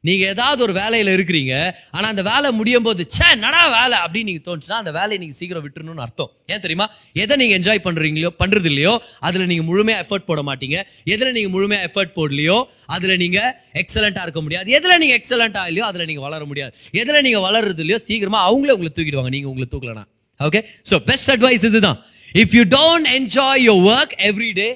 [0.03, 1.71] நீங்க ஏதாவது ஒரு வேலையில இருக்கிறீங்க.
[1.91, 3.97] ஆனா அந்த வேலை முடியும் போது சே நடா வேலை?
[4.03, 6.31] அப்படின்னு நீங்க தோணுச்சுன்னா அந்த வேலையை நீங்க சீக்கிரம் விட்டுருணும்னு அர்த்தம்.
[6.47, 6.89] ஏன் தெரியுமா?
[7.13, 10.83] எதை நீங்க என்ஜாய் பண்றீங்களோ பண்றது இல்லையோ அதுல நீங்க முழுமையா எஃபர்ட் போட மாட்டீங்க.
[11.05, 14.79] எதுல நீங்க முழுமையா எஃபர்ட் போடலையோ அதுல நீங்க எக்ஸலண்டா இருக்க முடியாது.
[14.79, 16.73] எதுல நீங்க எக்ஸலண்டா இல்லையோ அதுல நீங்க வளர முடியாது.
[16.91, 19.29] எதுல நீங்க வளர்றது இல்லையோ சீக்கிரமா அவங்களே உங்களை தூக்கிடுவாங்க.
[19.29, 20.05] நீங்க உங்களை தூக்கலனா.
[20.47, 21.99] ஓகே ஸோ பெஸ்ட் அட்வைஸ் இதுதான்.
[22.43, 24.69] If you don't enjoy your work every day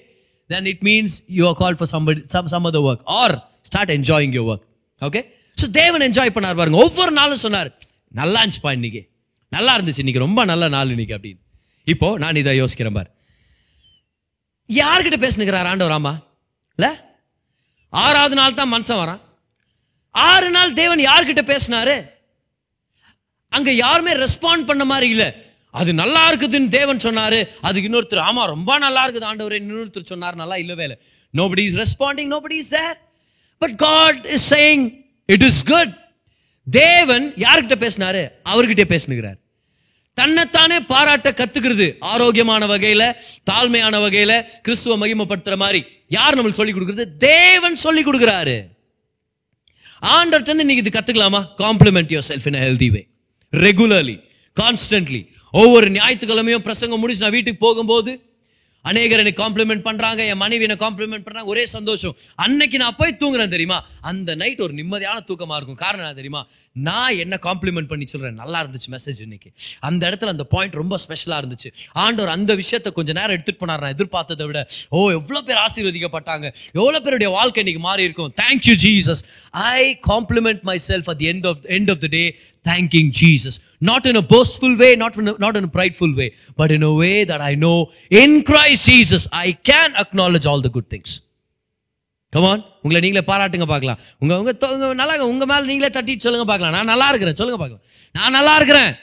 [0.49, 3.35] then it means you are call for somebody some some other work or
[3.69, 4.65] start enjoying your work
[5.01, 5.21] okay
[5.57, 6.77] so தேவன் enjoy பண்ணார் பாருங்க.
[6.85, 7.69] ஒவ்வொரு நாளும் சொன்னார்
[8.19, 9.01] நல்லா இருந்துச்சுப்பா இன்னைக்கு.
[9.51, 10.23] நல்லா இருந்துச்சு இன்னைக்கு.
[10.25, 11.41] ரொம்ப நல்ல நாள் இன்னைக்கு அப்படின்னு.
[11.93, 13.09] இப்போ நான் இதை யோசிக்கிறேன் பார்.
[14.69, 16.13] யார்கிட்ட பேசுனுக்கிறார் ஆண்டவர் ஆமா?
[16.79, 16.87] இல்ல
[17.93, 19.21] ஆறாவது நாள் தான் மனுஷன் வரான்.
[20.15, 21.95] ஆறு நாள் தேவன் யார்கிட்ட பேசினாரு?
[23.51, 25.29] அங்க யாருமே ரெஸ்பாண்ட் பண்ண மாதிரி இல்லை.
[25.79, 27.39] அது நல்லா இருக்குதுன்னு தேவன் சொன்னாரு.
[27.67, 30.99] அதுக்கு இன்னொருத்தர் ஆமா ரொம்ப நல்லா இருக்குது ஆண்டவரே இன்னொருத்தர் சொன்னார் நல்லா இல்லவே இல்லை.
[31.39, 32.97] Nobody is responding nobody is there
[33.61, 34.85] but God is saying
[35.35, 35.93] it is good
[36.67, 38.21] தேவன் யார்கிட்ட பேசினாரு?
[38.51, 39.39] அவர்கிட்ட பேசுனுகிறார்.
[40.19, 43.03] தன்னைத்தானே பாராட்ட கத்துக்கிறது ஆரோக்கியமான வகையில
[43.49, 44.33] தாழ்மையான வகையில
[44.65, 45.81] கிறிஸ்துவ மகிமப்படுத்துற மாதிரி.
[46.17, 47.05] யார் நம்மளுக்கு சொல்லி கொடுக்குறது?
[47.29, 48.57] தேவன் சொல்லி கொடுக்குறாரு.
[50.15, 51.41] ஆண்டர்ட்ட இருந்து நீங்க இது கத்துக்கலாமா?
[51.63, 53.01] Compliment yourself in healthy way
[53.53, 54.15] regularly
[54.61, 55.21] constantly
[55.61, 58.13] ஒவ்வொரு ஞாயிற்றுக்கிழமையும் பிரசங்கம் முடிச்சு நான் வீட்டுக்கு போகும்போது
[58.89, 62.15] அநேகர் எனக்கு காம்ப்ளிமெண்ட் பண்ணுறாங்க என் மனைவி என்ன காம்ப்ளிமெண்ட் பண்ணுறாங்க ஒரே சந்தோஷம்.
[62.43, 63.77] அன்னைக்கு நான் போய் தூங்குறேன் தெரியுமா?
[64.09, 65.79] அந்த நைட் ஒரு நிம்மதியான தூக்கமாக இருக்கும்.
[65.83, 66.41] காரணம் என்ன தெரியுமா?
[66.87, 69.49] நான் என்ன காம்ப்ளிமெண்ட் பண்ணி சொல்கிறேன் நல்லா இருந்துச்சு மெசேஜ் இன்னைக்கு.
[69.89, 71.69] அந்த இடத்துல அந்த பாயிண்ட் ரொம்ப ஸ்பெஷலாக இருந்துச்சு.
[72.05, 73.81] ஆண்டவர் அந்த விஷயத்த கொஞ்ச நேரம் எடுத்துகிட்டு போனார்.
[73.85, 76.45] நான் எதிர்பார்த்ததை விட ஓ எவ்வளோ பேர் ஆசீர்வதிக்கப்பட்டாங்க.
[76.81, 78.33] எவ்வளோ பேருடைய வாழ்க்கை இன்னைக்கு மாறி இருக்கும்.
[78.43, 82.23] Thank you Jesus I compliment myself at end of end of the day
[82.67, 83.57] thanking Jesus.
[83.85, 86.83] Not in a boastful way, not in a, not in a prideful way, but in
[86.83, 91.23] a way that I know in Christ Jesus I can acknowledge all the good things.
[92.29, 93.99] Come on உங்களை நீங்களே பாராட்டுங்க பார்க்கலாம்.
[94.19, 96.75] உங்க உங்க தொ- நல்லா உங்க மேல நீங்களே தட்டிட்டு சொல்லுங்க பார்க்கலாம்.
[96.75, 97.35] நான் நல்லா இருக்கிறேன்.
[97.35, 97.91] சொல்லுங்க பார்க்கலாம்.
[98.11, 98.95] நான் நல்லா இருக்கிறேன்.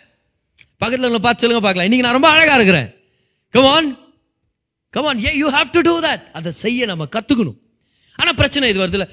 [0.79, 1.93] பக்கத்தில் உங்களை பார்த்து சொல்லுங்க பார்க்கலாம்.
[1.93, 2.95] இன்னைக்கு நான் ரொம்ப அழகா இருக்கிறேன்.
[3.51, 3.99] Come on
[4.91, 7.59] come on a you have to do that அதை செய்ய நம்ம கத்துக்கணும்.
[8.17, 9.09] ஆனா பிரச்சனை இது வருதுல்ல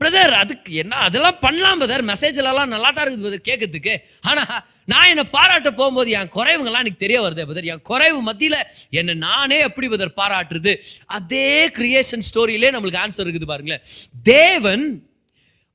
[0.00, 3.94] பிரதர் அதுக்கு என்ன அதெல்லாம் பண்ணலாம் பிரதர் மெசேஜ்லலாம் நல்லா தான் இருக்குது பிரதர் கேட்கறதுக்கு.
[4.30, 4.60] ஆனால்
[4.92, 8.60] நான் என்னை பாராட்ட போகும்போது என் குறைவுங்கள்லாம் எனக்கு தெரிய வருது பிரதர் என் குறைவு மத்தியில்
[8.98, 10.72] என்னை நானே எப்படி பிரதர் பாராட்டுறது?
[11.18, 13.84] அதே கிரியேஷன் ஸ்டோரியிலே நம்மளுக்கு ஆன்சர் இருக்குது பாருங்களேன்.
[14.32, 14.86] தேவன்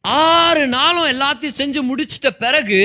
[0.04, 2.80] ஆறு நாளும் எல்லாத்தையும் செஞ்சு முடிச்சிட்ட பிறகு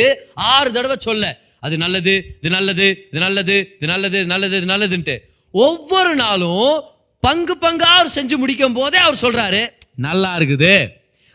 [0.53, 1.33] ஆறு தடவை சொல்ல
[1.67, 5.17] அது நல்லது இது நல்லது இது நல்லது இது நல்லது இது நல்லது இது நல்லதுன்ட்டு.
[5.55, 6.71] ஒவ்வொரு நாளும்
[7.23, 9.63] பங்கு பங்காக அவர் செஞ்சு முடிக்கும் போதே அவர் சொல்றாரு
[10.07, 10.75] நல்லா இருக்குது.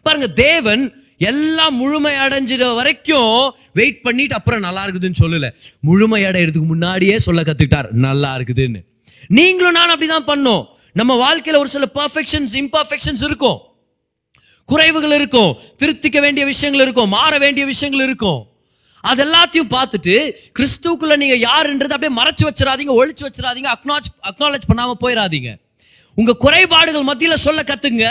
[0.03, 0.83] பாருங்க தேவன்
[1.17, 5.49] எல்லாம் முழுமை அடைஞ்சிட வரைக்கும் வெயிட் பண்ணிட்டு அப்புறம் நல்லா இருக்குதுன்னு சொல்லல.
[5.79, 8.81] முழுமை அடையிறதுக்கு முன்னாடியே சொல்ல கத்துக்கிட்டார் நல்லா இருக்குதுன்னு.
[9.27, 10.65] நீங்களும் நான் அப்படிதான் பண்ணோம்.
[10.93, 13.59] நம்ம வாழ்க்கையில ஒரு சில பர்ஃபெக்ஷன்ஸ் இம்பர்ஃபெக்ஷன்ஸ் இருக்கும்.
[14.71, 18.47] குறைவுகள் இருக்கும் திருத்திக்க வேண்டிய விஷயங்கள் இருக்கும் மாற வேண்டிய விஷயங்கள் இருக்கும்.
[19.01, 25.49] அது எல்லாத்தையும் பார்த்துட்டு கிறிஸ்துவுக்குள்ள நீங்க யாருன்றது அப்படியே மறைச்சு வச்சிடாதீங்க ஒழிச்சு வச்சிடாதீங்க அக்னாலஜ் அக்னாலஜ் பண்ணாம போயிடாதீங்க.
[26.15, 28.07] உங்க குறைபாடுகள் மத்தியில சொல்ல கத்துங்க.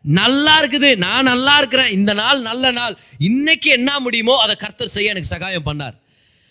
[0.00, 0.96] நல்லா இருக்குது.
[0.96, 1.90] நான் நல்லா இருக்கிறேன்.
[1.90, 2.98] இந்த நாள் நல்ல நாள்.
[3.18, 5.94] இன்னைக்கு என்ன முடியுமோ அதை கர்த்தர் செய்ய எனக்கு சகாயம் பண்ணார்.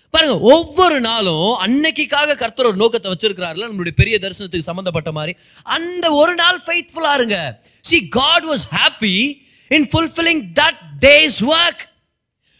[0.09, 5.37] பாருங்க ஒவ்வொரு நாளும் அன்னைக்காக கர்த்தர் ஒரு நோக்கத்தை வச்சிருக்கிறாருல நம்மளுடைய பெரிய தரிசனத்துக்கு சம்பந்தப்பட்ட மாதிரி.
[5.63, 7.61] அந்த ஒரு நாள் ஃபெய்த்ஃபுல்லா இருங்க.
[7.81, 11.83] See God was happy in fulfilling that day's work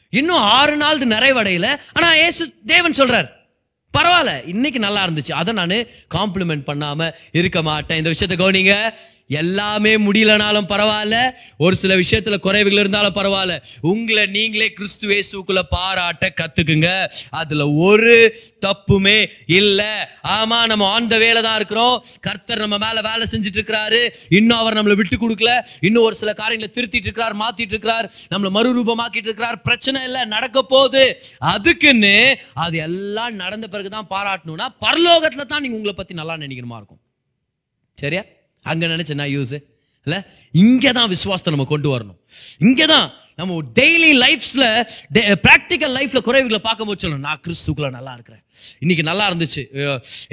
[0.10, 1.80] இன்னும் ஆறு நாள் நிறைவடையில.
[1.94, 3.35] ஆனா ஏசு தேவன் சொல்றார்
[3.96, 5.34] பரவாயில்ல இன்னைக்கு நல்லா இருந்துச்சு.
[5.42, 5.76] அதை நான்
[6.16, 8.00] காம்ப்ளிமெண்ட் பண்ணாம இருக்க மாட்டேன்.
[8.02, 8.76] இந்த விஷயத்தை கவனிங்க.
[9.28, 11.32] எல்லாமே முடியலனாலும் பரவாயில்ல.
[11.58, 13.62] ஒரு சில விஷயத்துல குறைவுகள் இருந்தாலும் பரவாயில்ல.
[13.82, 15.34] உங்களை நீங்களே கிறிஸ்து
[15.70, 17.06] பாராட்ட கத்துக்குங்க.
[17.30, 20.10] அதுல ஒரு தப்புமே இல்ல.
[20.24, 22.06] ஆமா நம்ம ஆன் வேலை தான் இருக்கிறோம்.
[22.22, 25.66] கர்த்தர் நம்ம மேல வேலை செஞ்சுட்டு இருக்கிறாரு இன்னும் அவர் நம்மளை விட்டு கொடுக்கல.
[25.80, 28.12] இன்னும் ஒரு சில காரியங்களை திருத்திட்டு இருக்கிறார் மாத்திட்டு இருக்கிறார்.
[28.36, 29.62] நம்மளை மறுரூபமாக்கிட்டு இருக்கிறார்.
[29.62, 31.20] பிரச்சனை இல்ல நடக்க போகுது.
[31.40, 37.00] அதுக்குன்னு அது எல்லாம் நடந்த பிறகுதான் பாராட்டணும்னா பரலோகத்துல தான் நீங்க உங்களை பத்தி நல்லா நினைக்கணுமா இருக்கும்.
[37.96, 38.24] சரியா?
[38.72, 39.56] அங்கே நினச்ச நான் யூஸ்
[40.08, 40.20] இல்லை?
[40.64, 42.20] இங்கே தான் விசுவாசத்தை நம்ம கொண்டு வரணும்.
[42.68, 43.08] இங்கே தான்
[43.40, 44.68] நம்ம டெய்லி லைஃப்ஸில்
[45.16, 47.26] டே ப்ராக்டிக்கல் லைஃப்பில் குறைவுகளை பார்க்கும்போது சொல்லணும்.
[47.30, 48.44] நான் கிறிஸ்துக்குள்ள நல்லா இருக்கிறேன்.
[48.84, 49.64] இன்னைக்கு நல்லா இருந்துச்சு.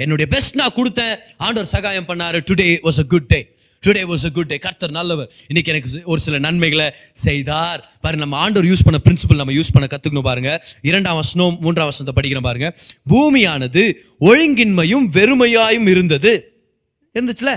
[0.03, 1.15] என்னுடைய பெஸ்ட் நான் கொடுத்தேன்.
[1.45, 2.39] ஆண்டவர் சகாயம் பண்ணாரு.
[2.51, 3.41] Today was a good day
[3.83, 5.29] today was a good day கர்த்தர் நல்லவர்.
[5.51, 6.87] இன்னைக்கு எனக்கு ஒரு சில நன்மைகளை
[7.25, 7.81] செய்தார்.
[8.05, 10.51] பாரு நம்ம ஆண்டவர் யூஸ் பண்ண பிரின்சிபல் நம்ம யூஸ் பண்ண கற்றுக்கணும் பாருங்க.
[10.91, 12.69] இரண்டாம் வசனம் மூன்றாம் வசனத்தை படிக்கிறோம் பாருங்க.
[13.13, 13.83] பூமியானது
[14.29, 16.33] ஒழுங்கின்மையும் வெறுமையாயும் இருந்தது.
[17.17, 17.53] இருந்துச்சுல?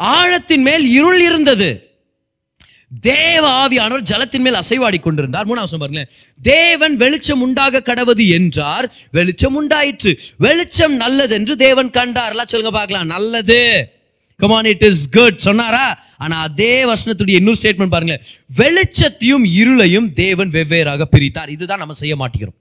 [0.00, 1.84] ஆழத்தின் மேல் இருள் இருந்தது.
[3.00, 5.46] தேவ ஆவியானவர் ஜலத்தின் மேல் அசைவாடி கொண்டிருந்தார்.
[5.46, 6.08] மூணாவது வசனம் பாருங்களேன்.
[6.42, 8.92] தேவன் வெளிச்சம் உண்டாக கடவது என்றார்.
[9.10, 10.18] வெளிச்சம் உண்டாயிற்று.
[10.38, 13.06] வெளிச்சம் நல்லது என்று தேவன் கண்டார் எல்லாம் சொல்லுங்க பார்க்கலாம்.
[13.06, 13.92] நல்லது.
[14.36, 16.04] கமான் இட் இஸ் குட் சொன்னாரா?
[16.18, 18.22] ஆனா அதே வசனத்துடைய இன்னொரு ஸ்டேட்மெண்ட் பாருங்களேன்.
[18.56, 21.48] வெளிச்சத்தையும் இருளையும் தேவன் வெவ்வேறாக பிரித்தார்.
[21.48, 22.58] இதுதான் நம்ம செய்ய மாட்டேங்கிறோம்.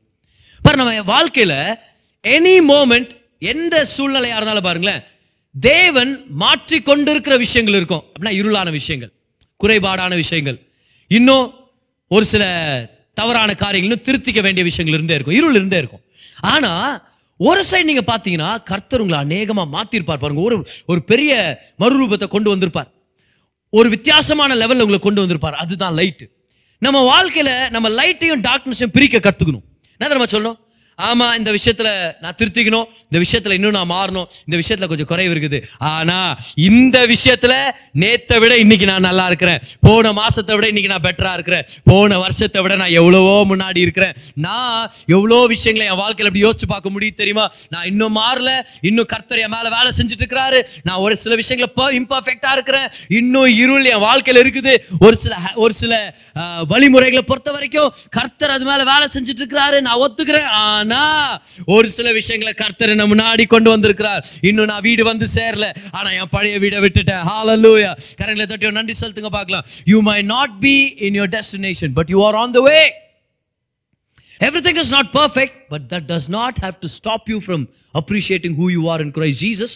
[0.61, 1.75] பாரு நம்ம வாழ்க்கையில
[2.23, 5.03] எனி மோமெண்ட் எந்த சூழ்நிலையா இருந்தாலும் பாருங்களேன்
[5.59, 8.03] தேவன் மாற்றி கொண்டிருக்கிற விஷயங்கள் இருக்கும்.
[8.05, 9.11] அப்படின்னா இருளான விஷயங்கள்
[9.63, 10.67] குறைபாடான விஷயங்கள்.
[11.07, 11.53] இன்னும்
[12.07, 12.43] ஒரு சில
[13.13, 15.35] தவறான காரியங்கள் திருத்திக்க வேண்டிய விஷயங்கள் இருந்தே இருக்கும்.
[15.35, 16.01] இருள் இருந்தே இருக்கும்.
[16.39, 16.71] ஆனா
[17.37, 20.41] ஒரு சைடு நீங்க பாத்தீங்கன்னா கர்த்தர் உங்களை அநேகமா மாத்திருப்பார் பாருங்க.
[20.41, 22.91] ஒரு ஒரு பெரிய மறுரூபத்தை கொண்டு வந்திருப்பார்.
[23.69, 25.53] ஒரு வித்தியாசமான லெவலில் உங்களை கொண்டு வந்திருப்பார்.
[25.53, 26.29] அதுதான் லைட்
[26.79, 29.65] நம்ம வாழ்க்கையில நம்ம லைட்டையும் டார்க்னஸையும் பிரிக்க கத்துக்கணும்.
[29.97, 30.59] என்ன நம்ம சொல்லணும்?
[31.07, 31.89] ஆமா இந்த விஷயத்துல
[32.23, 35.59] நான் திருத்திக்கணும் இந்த விஷயத்துல இன்னும் நான் மாறணும் இந்த விஷயத்துல கொஞ்சம் குறைவு இருக்குது.
[35.91, 36.17] ஆனா
[36.69, 37.53] இந்த விஷயத்துல
[38.01, 39.61] நேத்தை விட இன்னைக்கு நான் நல்லா இருக்கிறேன்.
[39.87, 41.65] போன மாசத்தை விட இன்னைக்கு நான் பெட்டரா இருக்கிறேன்.
[41.91, 44.13] போன வருஷத்தை விட நான் எவ்வளவோ முன்னாடி இருக்கிறேன்.
[44.47, 44.81] நான்
[45.15, 47.45] எவ்வளோ விஷயங்களை என் வாழ்க்கையில அப்படி யோசிச்சு பார்க்க முடியும் தெரியுமா?
[47.75, 48.51] நான் இன்னும் மாறல
[48.89, 52.87] இன்னும் கர்த்தர் என் மேல வேலை செஞ்சுட்டு இருக்கிறாரு நான் ஒரு சில விஷயங்களை இம்பர்ஃபெக்டா இருக்கிறேன்.
[53.19, 54.75] இன்னும் இருள் என் வாழ்க்கையில இருக்குது.
[55.05, 55.93] ஒரு சில ஒரு சில
[56.73, 60.47] வழிமுறைகளை பொறுத்த வரைக்கும் கர்த்தர் அது மேல வேலை செஞ்சுட்டு இருக்கிறாரு நான் ஒத்துக்கிறேன்.
[60.89, 61.01] ஆனா
[61.75, 64.21] ஒரு சில விஷயங்களை கர்த்தர் என்ன முன்னாடி கொண்டு வந்திருக்கிறார்.
[64.49, 65.65] இன்னும் நான் வீடு வந்து சேரல.
[65.97, 67.23] ஆனா என் பழைய வீடை விட்டுட்டேன்.
[67.29, 69.65] ஹalleluya கரங்களை தட்டியோ நன்றி செலுத்துங்க பார்க்கலாம்.
[69.91, 70.75] You might not be
[71.07, 72.79] in your destination but you are on the way
[74.69, 77.65] everything is not perfect but that does not have to stop you from
[78.01, 79.75] appreciating who you are in Christ Jesus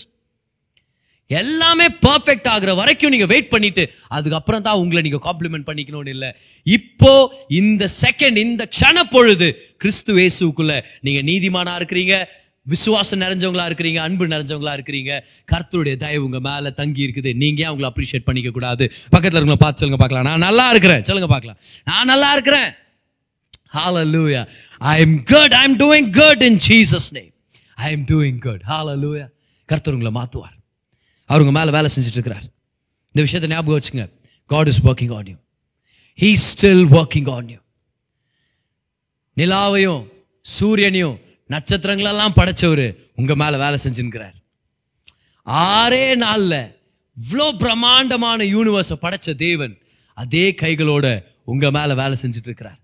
[1.42, 3.84] எல்லாமே perfect ஆகிற வரைக்கும் நீங்கள் wait பண்ணிட்டு
[4.18, 6.30] அதுக்கப்புறம் தான் உங்களை நீங்கள் complement பண்ணிக்கணும்னு இல்லை.
[6.78, 7.14] இப்போ
[7.62, 9.50] இந்த செகண்ட் இந்த க்ஷண பொழுது
[9.84, 10.76] கிறிஸ்து இயேசுக்குள்ள
[11.08, 12.16] நீங்கள் நீதிமானாக இருக்கிறீங்க
[12.74, 15.14] விசுவாசம் நிறைஞ்சவங்களா இருக்கிறீங்க அன்பு நிறைஞ்சவங்களா இருக்கிறீங்க
[15.52, 17.32] கர்த்தருடைய தயவு உங்க மேல தங்கி இருக்குது.
[17.42, 18.86] நீங்க ஏன் உங்களை அப்ரிஷியேட் பண்ணிக்க கூடாது?
[19.16, 20.28] பக்கத்துல இருக்கவங்கள பார்த்து சொல்லுங்க பார்க்கலாம்.
[20.30, 21.04] நான் நல்லா இருக்கிறேன்.
[21.10, 21.60] சொல்லுங்க பார்க்கலாம்.
[21.92, 22.70] நான் நல்லா இருக்கிறேன்.
[23.78, 24.46] Hallelujah.
[24.94, 27.32] I am good I am doing good in Jesus name.
[27.86, 29.30] I am doing good Hallelujah.
[29.72, 30.56] கர்த்தர் உங்களை மாத்துவார்.
[31.34, 32.44] அவர் உங்கள் மேலே வேலை செஞ்சுட்டு இருக்கிறார்
[33.16, 34.10] இந்த விஷயத்தை ஞாபகம் வச்சுங்க.
[34.46, 35.36] God is working on you
[36.20, 37.58] he still working on you
[39.38, 40.12] நிலாவையும்
[40.60, 41.20] சூரியனையும்
[41.50, 44.36] நட்சத்திரங்களெல்லாம் படைச்சவர் உங்க மேலே வேலை செஞ்சுக்கிறார்
[45.48, 46.78] ஆறே நாளில்
[47.18, 49.78] இவ்வளோ பிரம்மாண்டமான யூனிவர்ஸை படைச்ச தேவன்
[50.14, 52.80] அதே கைகளோட உங்க மேலே வேலை செஞ்சுட்டு இருக்கிறார்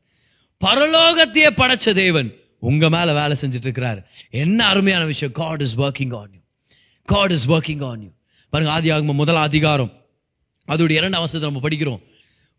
[0.65, 5.31] பரலோகத்தையே படைச்ச தேவன் உங்க மேலே வேலை செஞ்சுட்டு இருக்கிறார் என்ன அருமையான விஷயம்.
[5.31, 6.39] God is working on you
[7.03, 8.09] God is working on you
[8.49, 10.05] பாருங்க ஆதி ஆகும் முதல் அதிகாரம்.
[10.67, 12.01] அதோடைய இரண்டாம் அவசரத்தை நம்ம படிக்கிறோம்.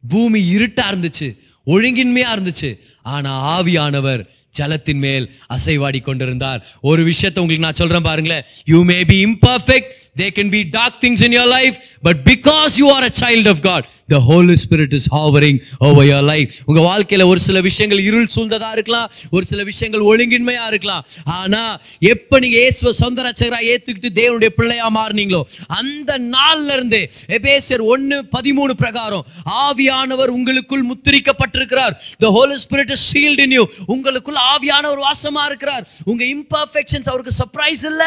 [0.09, 2.79] பூமி இருட்டா இருந்துச்சு ஒழுங்கின்மையா இருந்துச்சு.
[3.03, 4.23] ஆனா ஆவியானவர்
[4.59, 6.61] ஜலத்தின் மேல் அசைவாடி கொண்டிருந்தார்.
[6.81, 8.45] ஒரு விஷயத்தை உங்களுக்கு நான் சொல்றேன் பாருங்களேன்.
[8.65, 12.87] You may be imperfect there can be dark things in your life but because you
[12.93, 17.27] are a child of God the Holy Spirit is hovering over your life உங்க வாழ்க்கையில
[17.27, 21.07] ஒரு சில விஷயங்கள் இருள் சூழ்ந்ததா இருக்கலாம் ஒரு சில விஷயங்கள் ஒழுங்கின்மையா இருக்கலாம்.
[21.25, 21.63] ஆனா
[21.99, 27.03] எப்ப நீங்க இயேசுவ சொந்த ரச்சகரா ஏத்துக்கிட்டு தேவனுடைய பிள்ளையா மாறினீங்களோ அந்த நாள்ல இருந்து
[27.39, 29.25] எபேசியர் ஒன்னு பதிமூணு பிரகாரம்
[29.67, 31.97] ஆவியானவர் உங்களுக்குள் முத்திரிக்கப்பட்டிருக்கிறார்.
[32.19, 35.85] The Holy Spirit sealed in you உங்களுக்குள் ஆவியானவர் வாசமா இருக்கிறார்.
[36.11, 38.05] உங்க இம்பர்ஃபெக்ஷன்ஸ் அவருக்கு சர்ப்ரைஸ் இல்ல.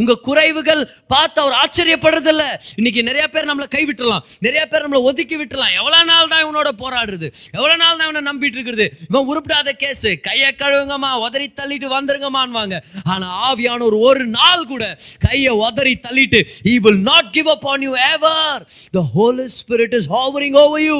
[0.00, 0.82] உங்க குறைவுகள்
[1.14, 2.44] பார்த்து அவர் ஆச்சரியப்படுறது இல்ல.
[2.80, 6.70] இன்னைக்கு நிறைய பேர் நம்மளை கை விட்டுறலாம் நிறைய பேர் நம்மளை ஒதுக்கி விட்டுலாம் எவ்வளவு நாள் தான் இவனோட
[6.82, 7.28] போராடுறது?
[7.56, 12.76] எவ்வளவு நாள் தான் இவனை நம்பிட்டு இருக்கிறது இவன் உருப்பிடாத கேஸ் கையை கழுவுங்கம்மா உதறி தள்ளிட்டு வந்துருங்கம்மான்வாங்க
[13.12, 14.84] ஆனா ஆவியானவர் ஒரு நாள் கூட
[15.26, 18.36] கையை உதறி தள்ளிட்டு he will not give up on you ever.
[18.92, 20.98] The holy spirit is hovering over you.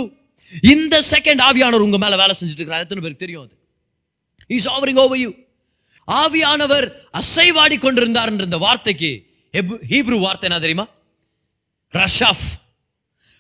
[0.75, 3.55] இந்த செகண்ட் ஆவியானவர் உங்க மேல வேலை செஞ்சுட்டு இருக்கிறார் எத்தனை பேருக்கு தெரியும் அது?
[4.57, 5.31] இஸ் ஆவரிங் ஓவர் யூ
[6.09, 6.87] ஆவியானவர்
[7.21, 9.11] அசைவாடி கொண்டிருந்தார் என்ற இந்த வார்த்தைக்கு
[9.93, 10.87] ஹீப்ரு வார்த்தை என்ன தெரியுமா?
[11.95, 12.49] ரஷாஃப்.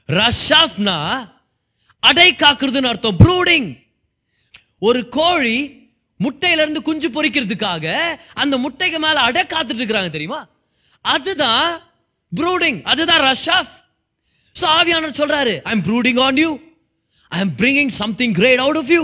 [0.08, 0.98] ரஷாஃப்னா
[2.02, 3.18] அடை காக்குறதுன்னு அர்த்தம்.
[3.24, 3.68] ப்ரூடிங்
[4.88, 5.56] ஒரு கோழி
[6.20, 7.86] முட்டையில இருந்து குஞ்சு பொரிக்கிறதுக்காக
[8.42, 10.40] அந்த முட்டைக்கு மேல அடை காத்துட்டு இருக்கிறாங்க தெரியுமா?
[11.04, 11.66] அதுதான்
[12.32, 13.74] ப்ரூடிங் அதுதான் ரஷாஃப்.
[14.56, 16.50] ஸோ ஆவியானவர் சொல்றாரு I am brooding on you
[17.28, 19.02] I am bringing something great out of you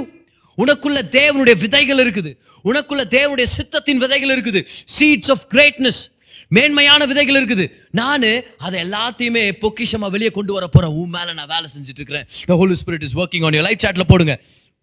[0.62, 2.32] உனக்குள்ள தேவனுடைய விதைகள் இருக்குது.
[2.70, 4.60] உனக்குள்ள தேவனுடைய சித்தத்தின் விதைகள் இருக்குது.
[4.98, 6.02] சீட்ஸ் ஆஃப் கிரேட்னஸ்
[6.48, 7.64] மேன்மையான விதைகள் இருக்குது.
[8.00, 8.26] நான்
[8.66, 10.94] அதை எல்லாத்தையுமே பொக்கிஷமா வெளியே கொண்டு வர போறேன்.
[11.00, 12.26] உன் மேல நான் வேலை செஞ்சுட்டு இருக்கிறேன்.
[12.50, 14.34] The Holy Spirit is working on your life சாட்ல போடுங்க.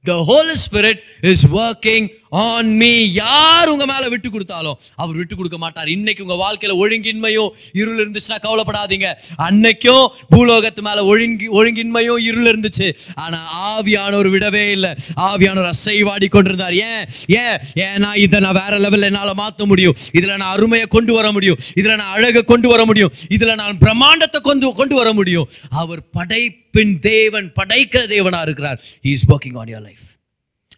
[0.03, 1.01] The Holy Spirit
[1.31, 5.89] is working on me யார் உங்க மேல விட்டு கொடுத்தாலும் அவர் விட்டு கொடுக்க மாட்டார்.
[5.89, 9.07] இன்னைக்கு உங்க வாழ்க்கையில ஒழுங்கின்மையும் இருள் இருந்துச்சுன்னா கவலைப்படாதீங்க.
[9.37, 12.95] அன்னைக்கும் பூலோகத்து மேல ஒழுங்கி ஒழுங்கின்மையும் இருள் இருந்துச்சு.
[13.15, 13.39] ஆனா
[13.71, 14.89] ஆவியானவர் விடவே இல்லை.
[15.15, 16.73] ஆவியானவர் அசைவாடி கொண்டிருந்தார்.
[16.73, 17.05] ஏன்?
[17.27, 17.57] ஏன்?
[17.75, 19.95] ஏன்னா இதை நான் வேற லெவல்ல என்னால மாத்த முடியும்.
[20.13, 21.57] இதுல நான் அருமையை கொண்டு வர முடியும்.
[21.75, 23.11] இதுல நான் அழகை கொண்டு வர முடியும்.
[23.29, 25.49] இதுல நான் பிரம்மாண்டத்தை கொண்டு கொண்டு வர முடியும்.
[25.69, 28.81] அவர் படைப்பின் தேவன் படைக்கிற தேவனா இருக்கிறார்.
[29.01, 30.09] Is working on your life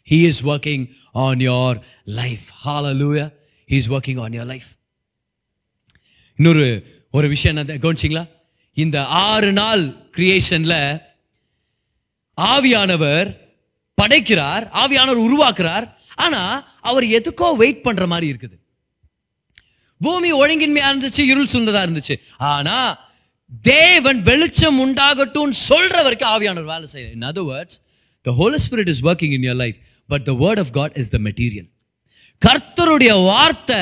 [0.08, 2.52] life he is working on your life.
[2.66, 3.32] Hallelujah.
[3.70, 4.76] He is working on your life.
[6.36, 8.30] இன்னொரு ஒரு விஷயம் என்ன கவனிச்சிங்களா?
[8.74, 11.02] இந்த ஆறு நாள் கிரியேஷன்ல
[12.38, 13.38] ஆவியானவர்
[14.02, 15.94] படைக்கிறார் ஆவியானவர் உருவாக்குறார்.
[16.16, 18.58] ஆனா அவர் எதுக்கோ வெயிட் பண்ற மாதிரி இருக்குது.
[20.00, 22.20] பூமி ஒழுங்கின்மையா இருந்துச்சு இருள் சுந்ததா இருந்துச்சு.
[22.38, 23.12] ஆனா
[23.62, 27.80] தேவன் வெளிச்சம் உண்டாகட்டும் சொல்ற வரைக்கும் ஆவியானவர் வேலை செய்ய in other words
[28.22, 29.76] the Holy Spirit is working in your life
[30.14, 31.70] but the word of God is the material
[32.42, 33.82] கர்த்தருடைய வார்த்தை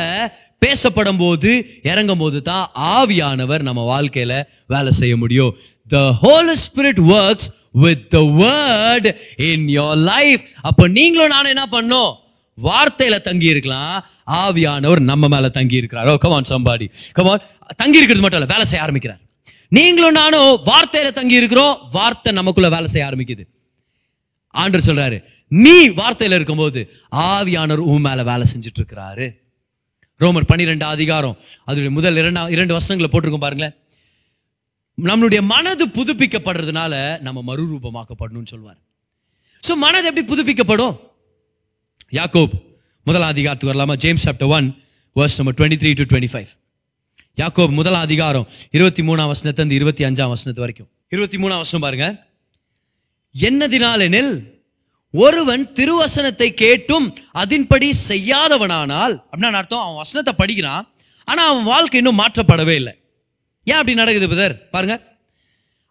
[0.63, 1.51] பேசப்படும் போது
[1.91, 2.65] இறங்கும் போது தான்
[2.95, 4.33] ஆவியானவர் நம்ம வாழ்க்கையில
[4.73, 5.53] வேலை செய்ய முடியும்.
[5.93, 7.47] The Holy Spirit works
[7.83, 9.07] with the word
[9.51, 12.11] in your life அப்ப நீங்களும் நானும் என்ன பண்ணோம்?
[12.57, 13.95] வார்த்தையில தங்கி இருக்கலாம்.
[14.41, 16.13] ஆவியானவர் நம்ம மேல தங்கி இருக்கிறாரோ.
[16.25, 17.43] கமான் சம்பாடி கமான்
[17.81, 19.21] தங்கி இருக்கிறது மட்டும் இல்ல வேலை செய்ய ஆரம்பிக்கிறார்.
[19.77, 21.75] நீங்களும் நானும் வார்த்தையில தங்கி இருக்கிறோம்.
[21.97, 23.45] வார்த்தை நமக்குள்ள வேலை செய்ய ஆரம்பிக்குது.
[24.61, 25.17] ஆண்டர் சொல்றாரு
[25.51, 29.25] நீ வார்த்தையில் இருக்கும்போது ஆவியானவர் உன் மேலே வேலை செஞ்சுட்டு இருக்கிறாரு
[30.19, 31.35] ரோமர் பன்னிரெண்டு அதிகாரம்
[31.67, 33.75] அதோடைய முதல் இரண்டா இரண்டு வருஷங்களை போட்டிருக்கோம் பாருங்களேன்.
[35.07, 36.93] நம்மளுடைய மனது புதுப்பிக்கப்படுறதுனால
[37.27, 38.77] நம்ம மறுரூபமாக்கப்படணும்னு சொல்வார்.
[39.67, 40.95] ஸோ மனது எப்படி புதுப்பிக்கப்படும்?
[42.19, 42.53] யாக்கோப்
[43.03, 43.95] முதல் அதிகாரத்துக்கு வரலாமா?
[43.95, 44.67] James chapter one
[45.15, 46.51] verse number twenty three to twenty five
[47.41, 50.89] Yakob முதல் அதிகாரம் இருபத்தி மூணாம் வசனத்திலிருந்து இருபத்தி அஞ்சாம் வசனத்து வரைக்கும்.
[51.09, 52.07] இருபத்தி மூணாம் வசனம் பாருங்க.
[53.35, 54.33] என்னதினாலெனில்
[55.11, 60.93] ஒருவன் திருவசனத்தை கேட்டும் அதன்படி செய்யாதவனானால் அப்படின்னா அர்த்தம் அவன் வசனத்தை படிக்கிறான்
[61.23, 62.99] ஆனா அவன் வாழ்க்கை இன்னும் மாற்றப்படவே இல்லை.
[63.63, 64.69] ஏன் அப்படி நடக்குது பிரதர்?
[64.71, 65.17] பாருங்க.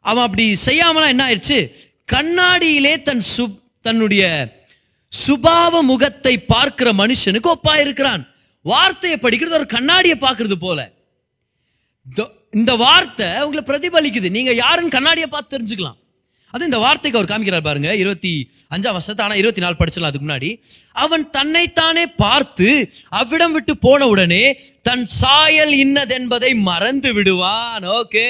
[0.01, 1.73] அவன் அப்படி செய்யாமலாம் என்ன ஆயிடுச்சு?
[2.13, 4.59] கண்ணாடியிலே தன் சு தன்னுடைய
[5.27, 8.29] சுபாவ முகத்தை பார்க்கிற மனுஷனுக்கு ஒப்பா இருக்கிறான்
[8.63, 10.91] வார்த்தையை படிக்கிறது ஒரு கண்ணாடியை பார்க்கறது போல.
[12.09, 14.31] இந்த- இந்த வார்த்தை உங்களை பிரதிபலிக்குது.
[14.31, 15.99] நீங்க யாருன்னு கண்ணாடியை பார்த்து தெரிஞ்சுக்கலாம்.
[16.51, 20.51] அது இந்த வார்த்தைக்கு அவர் காமிக்கிறார் பாருங்க இருபத்தி அஞ்சாம் வருஷத்தை ஆனால் இருபத்தி நாலு படிச்சிடலாம் அதுக்கு முன்னாடி.
[20.93, 22.69] அவன் தன்னைத்தானே பார்த்து
[23.09, 24.45] அவ்விடம் விட்டு போன உடனே
[24.83, 27.85] தன் சாயல் இன்னதென்பதை மறந்து விடுவான்.
[27.85, 28.29] ஓகே.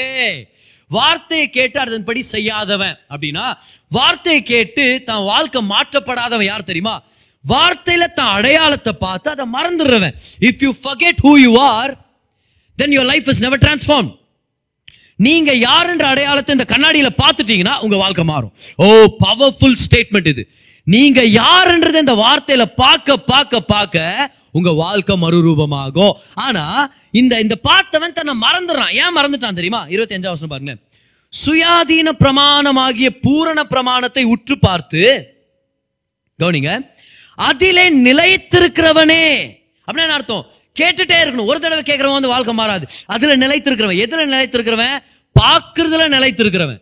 [0.91, 3.47] வார்த்தையை கேட்டு அதன்படி செய்யாதவன் அப்படின்னா
[3.89, 7.03] வார்த்தையை கேட்டு தன் வாழ்க்கை மாற்றப்படாதவன் யார் தெரியுமா?
[7.49, 10.17] வார்த்தையில தான் அடையாளத்தை பார்த்து அதை மறந்துடுறவன்.
[10.41, 11.93] If you forget who you are
[12.77, 14.11] then your life is never transform
[15.27, 18.53] நீங்க யாருன்ற அடையாளத்தை இந்த கண்ணாடியில பார்த்துட்டீங்கன்னா உங்க வாழ்க்கை மாறும்.
[18.77, 18.87] ஓ
[19.27, 20.43] பவர்ஃபுல் ஸ்டேட்மெண்ட் இது.
[20.87, 26.15] நீங்க யாருன்றதை இந்த வார்த்தையில பார்க்க பார்க்க பார்க்க உங்க வாழ்க்கை மறுரூபமாகும்.
[26.35, 26.65] ஆனா
[27.21, 28.95] இந்த இந்த பார்த்தவன் தன்னை மறந்துடுறான்.
[29.03, 29.83] ஏன் மறந்துட்டான் தெரியுமா?
[29.89, 30.75] இருபத்தி அஞ்சாம் வருஷம் பாருங்க.
[31.33, 35.03] சுயாதீன பிரமாணமாகிய பூரண பிரமாணத்தை உற்று பார்த்து
[36.39, 36.73] கவனிங்க
[37.49, 39.25] அதிலே நிலைத்திருக்கிறவனே.
[39.87, 40.47] அப்படின்னு அர்த்தம்?
[40.79, 41.47] கேட்டுட்டே இருக்கணும்.
[41.47, 42.87] ஒரு தடவை கேட்கறவன் வந்து வாழ்க்கை மாறாது.
[43.07, 43.97] அதுல நிலைத்திருக்கிறவன்.
[43.97, 44.99] எதுல நிலைத்திருக்கிறவன்?
[45.41, 46.81] பார்க்கறதுல நிலைத்திருக்கிறவன்.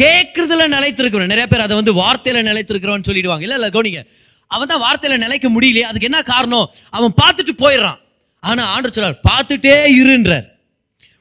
[0.00, 1.26] கேட்கறதுல நிலைத்திருக்கிறவன்.
[1.26, 3.42] நிறைய பேர் அதை வந்து வார்த்தையில நிலைத்திருக்கிறவன் சொல்லிடுவாங்க.
[3.42, 4.04] இல்ல இல்ல கவனிங்க.
[4.46, 5.80] அவன் தான் வார்த்தையில நிலைக்க முடியலையே.
[5.80, 6.74] அதுக்கு என்ன காரணம்?
[6.90, 7.98] அவன் பார்த்துட்டு போயிடுறான்.
[8.40, 10.44] ஆனா ஆண்டு சொல்றார் பார்த்துட்டே இருன்றார்.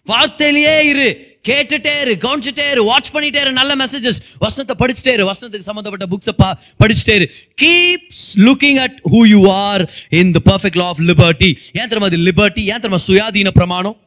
[0.08, 1.33] வார்த்தையிலேயே இரு.
[1.48, 6.34] கேட்டுட்டே இரு கவனிச்சுட்டே இரு வாட்ச் பண்ணிட்டே இரு நல்ல மெசேஜஸ் வசனத்தை படிச்சுட்டே இரு வசனத்துக்கு சம்பந்தப்பட்ட புக்ஸை
[6.84, 7.28] படிச்சுட்டே இரு.
[7.62, 12.18] Keeps looking at who you are in the perfect law of liberty ஏன் தெரியுமா அது
[12.18, 13.98] லிபர்ட்டி ஏன் தெரியுமா சுயாதீன பிரமாணம்?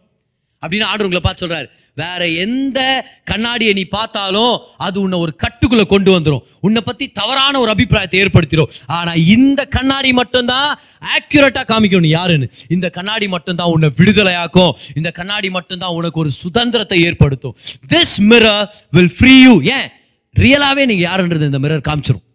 [0.66, 1.68] அப்படின்னு ஆண்டு உங்களை பார்த்து சொல்றாரு.
[1.94, 2.80] வேற எந்த
[3.24, 8.72] கண்ணாடியை நீ பார்த்தாலும் அது உன்னை ஒரு கட்டுக்குள்ள கொண்டு வந்துடும் உன்னை பத்தி தவறான ஒரு அபிப்பிராயத்தை ஏற்படுத்திடும்
[8.86, 10.68] ஆனா இந்த கண்ணாடி மட்டும்தான்
[11.16, 12.48] ஆக்யூரேட்டா காமிக்கணும் யாருன்னு?
[12.68, 14.72] இந்த கண்ணாடி மட்டும்தான் உன்னை விடுதலையாக்கும்.
[14.94, 17.56] இந்த கண்ணாடி மட்டும்தான் உனக்கு ஒரு சுதந்திரத்தை ஏற்படுத்தும்.
[17.94, 19.88] This mirror will free you ஏன்?
[20.34, 22.25] ரியலாவே நீங்க யாருன்றது இந்த மிரர் காமிச்சிரும்.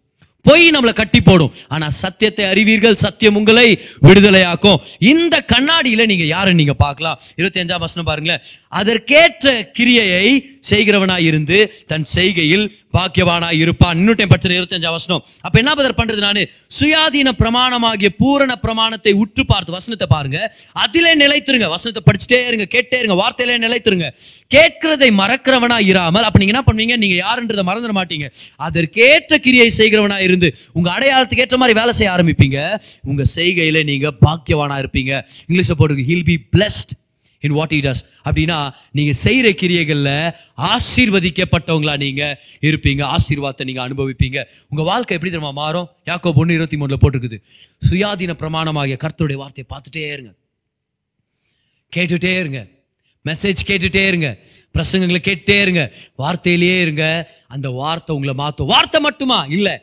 [0.44, 1.52] பொய் நம்மளை கட்டி போடும்.
[1.68, 4.76] ஆனா சத்தியத்தை அறிவீர்கள் சத்தியம் உங்களை விடுதலையாக்கும்.
[4.98, 7.20] இந்த கண்ணாடியில நீங்க யாரை நீங்க பார்க்கலாம்.
[7.36, 8.42] இருபத்தி அஞ்சாம் வசனம் பாருங்களேன்.
[8.68, 13.96] அதற்கேற்ற கிரியையை செய்கிறவனாய் இருந்து தன் செய்கையில் பாக்கியவானாய் இருப்பான்.
[13.98, 15.24] இன்னும் டைம் படிச்சது இருபத்தி வசனம்.
[15.40, 16.42] அப்ப என்ன பதர் பண்றது நானு?
[16.80, 20.56] சுயாதீன பிரமாணமாகிய பூரண பிரமாணத்தை உற்று பார்த்து வசனத்தை பாருங்க.
[20.72, 21.68] அதிலே நிலைத்திருங்க.
[21.68, 24.08] வசனத்தை படிச்சுட்டே இருங்க கேட்டே இருங்க வார்த்தையிலே நிலைத்திருங்க.
[24.50, 26.96] கேட்கிறதை மறக்கிறவனா இராமல் அப்ப நீங்க என்ன பண்ணுவீங்க?
[26.96, 28.28] நீங்க யாருன்றதை மறந்துட மாட்டீங்க.
[28.56, 32.82] அதற்கேற்ற கிரியை செய்கிறவனா இருந்து உங்க அடையாளத்துக்கு ஏற்ற மாதிரி வேலை செய்ய ஆரம்பிப்பீங்க.
[33.02, 35.22] உங்க செய்கையில நீங்க பாக்கியவானா இருப்பீங்க.
[35.48, 36.92] இங்கிலீஷ்ல போட்டு he'll be blessed
[37.42, 43.14] in what it does அப்படின்னா நீங்க செய்யற கிரியைகள்ல ஆசீர்வதிக்கப்பட்டவங்களா நீங்க இருப்பீங்க.
[43.14, 44.44] ஆசீர்வாதத்தை நீங்க அனுபவிப்பீங்க.
[44.68, 45.88] உங்க வாழ்க்கை எப்படி தெரியுமா மாறும்?
[46.06, 47.42] யாக்கோ பொண்ணு இருபத்தி மூணுல போட்டிருக்குது.
[47.90, 50.32] சுயாதீன பிரமாணமாகிய கர்த்தருடைய வார்த்தையை பார்த்துட்டே இருங்க.
[51.96, 52.66] கேட்டுட்டே இருங்க.
[53.24, 54.38] மெசேஜ் கேட்டுட்டே இருங்க.
[54.74, 55.92] பிரசங்களை கேட்டே இருங்க.
[56.18, 57.32] வார்த்தையிலேயே இருங்க.
[57.48, 58.66] அந்த வார்த்தை உங்களை மாத்தும்.
[58.66, 59.44] வார்த்தை மட்டுமா?
[59.44, 59.82] இல்ல.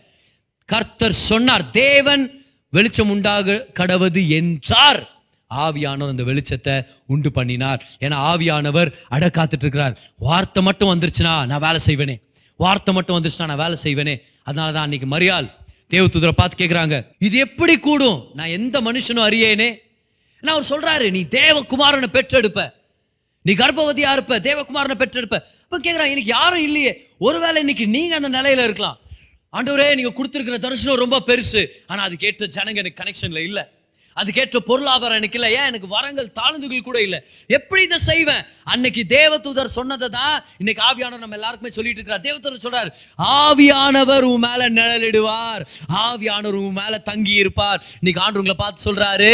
[0.65, 5.18] கர்த்தர் சொன்னார் தேவன் வெளிச்சம் உண்டாக கடவது என்றார்.
[5.51, 7.81] ஆவியானவர் அந்த வெளிச்சத்தை உண்டு பண்ணினார்.
[7.99, 12.15] ஏன்னா ஆவியானவர் அட காத்துட்டு இருக்கிறார் வார்த்தை மட்டும் வந்துருச்சுன்னா நான் வேலை செய்வேனே.
[12.55, 14.15] வார்த்தை மட்டும் வந்துருச்சுன்னா நான் வேலை செய்வேனே.
[14.43, 15.47] அதனால தான் அன்னைக்கு மரியாள்
[15.93, 18.19] தேவதூதரை பார்த்து கேட்குறாங்க இது எப்படி கூடும்?
[18.33, 19.69] நான் எந்த மனுஷனும் அறியேனே.
[20.41, 22.71] நான் அவர் சொல்றாரு நீ தேவகுமாரனை பெற்றெடுப்ப.
[23.41, 25.37] நீ கர்ப்பவதியா இருப்ப தேவகுமாரனை பெற்றெடுப்ப.
[25.63, 26.91] இப்போ கேட்குறான் எனக்கு யாரும் இல்லையே.
[27.17, 28.97] ஒருவேளை இன்னைக்கு நீங்க அந்த நிலையில இருக்கலாம்.
[29.53, 31.65] ஆண்டவரே நீங்க கொடுத்துருக்கிற தரிசனம் ரொம்ப பெருசு.
[31.87, 33.63] ஆனா அதுக்கேற்ற ஜனங்க எனக்கு கனெக்ஷன்ல இல்லை.
[34.21, 35.59] அதுக்கேற்ற பொருளாதாரம் எனக்கு இல்லை.
[35.59, 35.65] ஏன்?
[35.65, 37.19] எனக்கு வரங்கள் தாழ்ந்துகள் கூட இல்லை.
[37.47, 38.43] எப்படி இதை செய்வேன்?
[38.63, 42.25] அன்னைக்கு தேவதூதர் சொன்னதை தான் இன்னைக்கு ஆவியானவர் நம்ம எல்லாருக்குமே சொல்லிட்டு இருக்கிறார்.
[42.27, 42.89] தேவதூதர் சொல்றார்
[43.23, 45.65] ஆவியானவர் உன் மேல நிழலிடுவார்.
[45.93, 49.31] ஆவியானவர் உன் மேல தங்கி இருப்பார் இன்னைக்கு ஆண்டு உங்களை பார்த்து சொல்றாரு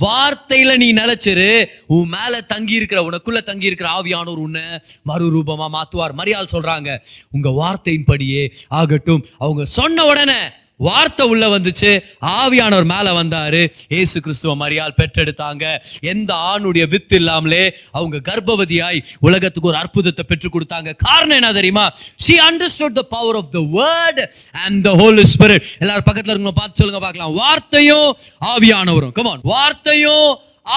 [0.00, 4.62] வார்த்தையில நீ நிலைச்சிரு உன் மேல தங்கி இருக்கிற உனக்குள்ள தங்கி இருக்கிற ஆவியானோர் உன்னை
[5.08, 6.18] மறுரூபமா மாத்துவார்.
[6.18, 6.98] மரியாள் சொல்றாங்க
[7.30, 9.26] உங்க வார்த்தையின்படியே ஆகட்டும்.
[9.38, 10.40] அவங்க சொன்ன உடனே
[10.80, 11.90] வார்த்தை உள்ள வந்துச்சு.
[12.38, 13.60] ஆவியானவர் மேல வந்தாரு.
[13.94, 15.64] இயேசு கிறிஸ்துவ மரியாள் பெற்றெடுத்தாங்க.
[16.12, 17.62] எந்த ஆணுடைய வித்து இல்லாமலே
[17.98, 20.92] அவங்க கர்ப்பவதியாய் உலகத்துக்கு ஒரு அற்புதத்தை பெற்றுக் கொடுத்தாங்க.
[21.06, 21.86] காரணம் என்ன தெரியுமா?
[22.24, 24.20] She understood the power of the word
[24.64, 27.36] and the Holy Spirit எல்லாரும் பக்கத்துல இருக்கவங்க பார்த்து சொல்லுங்க பார்க்கலாம்.
[27.42, 28.10] வார்த்தையும்
[28.54, 29.14] ஆவியானவரும்.
[29.20, 30.28] கமான் வார்த்தையும்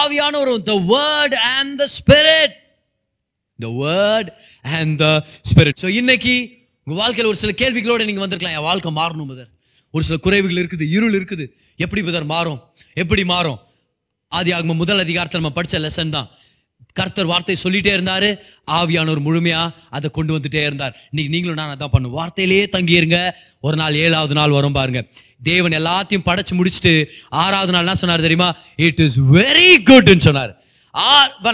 [0.03, 0.63] ஆவியானவரும்.
[0.71, 2.55] The word and the spirit
[3.59, 4.31] the word
[4.65, 5.07] and the
[5.51, 6.37] spirit so இன்னைக்கு
[6.87, 8.57] உங்க வாழ்க்கையில் ஒரு சில கேள்விகளோட நீங்க வந்திருக்கலாம்.
[8.57, 9.51] என் வாழ்க்கை மாறணும் முதல்
[9.93, 11.45] ஒரு சில குறைவுகள் இருக்குது இருள் இருக்குது.
[11.83, 12.59] எப்படி புதர் மாறும்?
[13.03, 13.59] எப்படி மாறும்?
[14.31, 16.29] ஆதி ஆகம முதல் அதிகாரத்தில் நம்ம படித்த லெசன் தான்.
[16.97, 18.27] கர்த்தர் வார்த்தை சொல்லிட்டே இருந்தார்
[18.77, 20.93] ஆவியானவர் முழுமையாக அதை கொண்டு வந்துட்டே இருந்தார்.
[21.11, 23.19] இன்னைக்கு நீங்களும் நான் அதான் பண்ணும் வார்த்தையிலேயே தங்கியிருங்க
[23.67, 25.01] ஒரு நாள் ஏழாவது நாள் வரும் பாருங்க.
[25.49, 26.93] தேவன் எல்லாத்தையும் படைச்சு முடிச்சுட்டு
[27.43, 28.49] ஆறாவது நாள் என்ன சொன்னார் தெரியுமா?
[28.87, 30.53] இட் இஸ் வெரி குட்னு சொன்னார்.
[30.95, 31.07] ஆ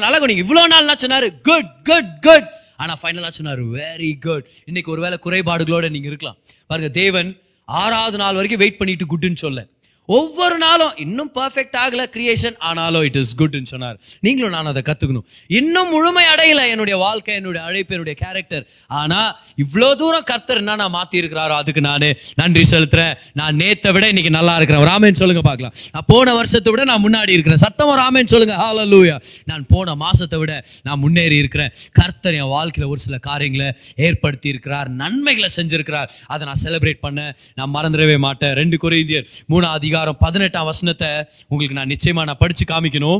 [0.06, 0.46] நல்லா கவனிங்க.
[0.48, 2.50] இவ்வளவு நாள் என்ன சொன்னாரு குட் குட் குட்
[2.84, 6.38] ஆனால் ஃபைனலாக சொன்னார் வெரி குட் இன்னைக்கு ஒருவேளை குறைபாடுகளோட நீங்க இருக்கலாம்.
[6.70, 7.32] பாருங்க தேவன்
[7.66, 9.68] ஆறாவது நாள் வரைக்கும் வெயிட் பண்ணிட்டு குட்டுன்னு சொல்ல.
[10.08, 13.98] ஒவ்வொரு நாளும் இன்னும் பர்ஃபெக்ட் ஆகல கிரியேஷன் ஆனாலும் இட் இஸ் குட்னு சொன்னார்.
[14.26, 15.26] நீங்களும் நான் அதை கத்துக்கணும்.
[15.60, 18.66] இன்னும் முழுமை அடையல என்னுடைய வாழ்க்கை என்னுடைய அழைப்பு என்னுடைய கேரக்டர்
[19.02, 19.20] ஆனா
[19.64, 22.06] இவ்வளோ தூரம் கர்த்தர் என்ன நான் மாத்தி இருக்கிறாரோ அதுக்கு நான்
[22.42, 23.14] நன்றி செலுத்துறேன்.
[23.42, 24.86] நான் நேத்தை விட இன்னைக்கு நல்லா இருக்கிறேன்.
[24.92, 25.76] ராமேன் சொல்லுங்க பார்க்கலாம்.
[25.94, 27.62] நான் போன வருஷத்தை விட நான் முன்னாடி இருக்கிறேன்.
[27.66, 28.58] சத்தமா ராமேன் சொல்லுங்க.
[28.64, 29.16] ஹalleluya
[29.52, 30.54] நான் போன மாசத்தை விட
[30.90, 31.72] நான் முன்னேறி இருக்கிறேன்.
[32.02, 33.70] கர்த்தர் என் வாழ்க்கையில ஒரு சில காரியங்களை
[34.08, 36.12] ஏற்படுத்தி இருக்கிறார் நன்மைகளை செஞ்சிருக்கிறார்.
[36.34, 37.20] அதை நான் செலிப்ரேட் பண்ண
[37.62, 38.56] நான் மறந்துடவே மாட்டேன்.
[38.62, 41.10] ரெண்டு கொரிந்தியர் மூணாவது அதிகாரம் பதினெட்டாம் வசனத்தை
[41.48, 43.20] உங்களுக்கு நான் நிச்சயமா நான் படிச்சு காமிக்கணும்.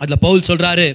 [0.00, 0.86] அதுல பவுல் சொல்றாரு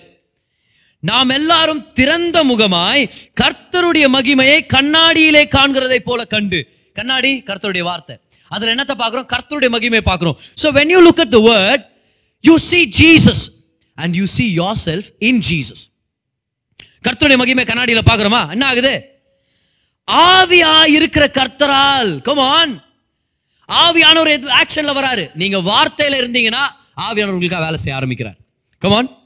[1.10, 3.04] நாம் எல்லாரும் திறந்த முகமாய்
[3.42, 6.60] கர்த்தருடைய மகிமையை கண்ணாடியிலே காண்கிறதை போல கண்டு.
[6.94, 8.16] கண்ணாடி கர்த்தருடைய வார்த்தை.
[8.56, 9.30] அதுல என்னத்தை பார்க்கிறோம்?
[9.34, 10.38] கர்த்தருடைய மகிமையை பார்க்கிறோம்.
[10.62, 11.86] So when you look at word
[12.42, 13.44] you see Jesus
[14.04, 14.46] and you see
[14.86, 15.84] yourself in Jesus
[17.08, 18.44] கர்த்தருடைய மகிமை கண்ணாடியில் பார்க்கிறோமா?
[18.50, 18.96] என்ன ஆகுது?
[20.28, 22.74] ஆவியா இருக்கிற கர்த்தரால் கமான்
[23.70, 24.30] ஆவியானவர்
[24.62, 25.30] ஆக்ஷன்ல வராரு?
[25.36, 26.64] நீங்க வார்த்தையில இருந்தீங்கன்னா
[27.08, 28.38] ஆவியானவர் உங்களுக்காக வேலை செய்ய ஆரம்பிக்கிறார்.
[28.78, 29.20] கமான்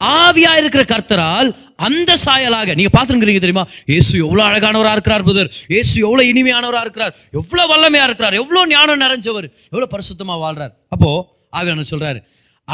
[0.00, 3.64] ஆவியா இருக்கிற கர்த்தரால் அந்த சாயலாக நீங்க பாத்துருக்கிறீங்க தெரியுமா?
[3.86, 7.14] இயேசு எவ்வளவு அழகானவரா இருக்கிறார் புதர் இயேசு எவ்வளவு இனிமையானவரா இருக்கிறார்.
[7.30, 8.34] எவ்வளவு வல்லமையா இருக்கிறார்.
[8.34, 9.48] எவ்வளவு ஞானம் நிறைஞ்சவர்.
[9.72, 10.72] எவ்வளவு பரிசுத்தமா வாழ்றார்.
[10.88, 11.10] அப்போ
[11.56, 12.20] ஆவியானவர் சொல்றாரு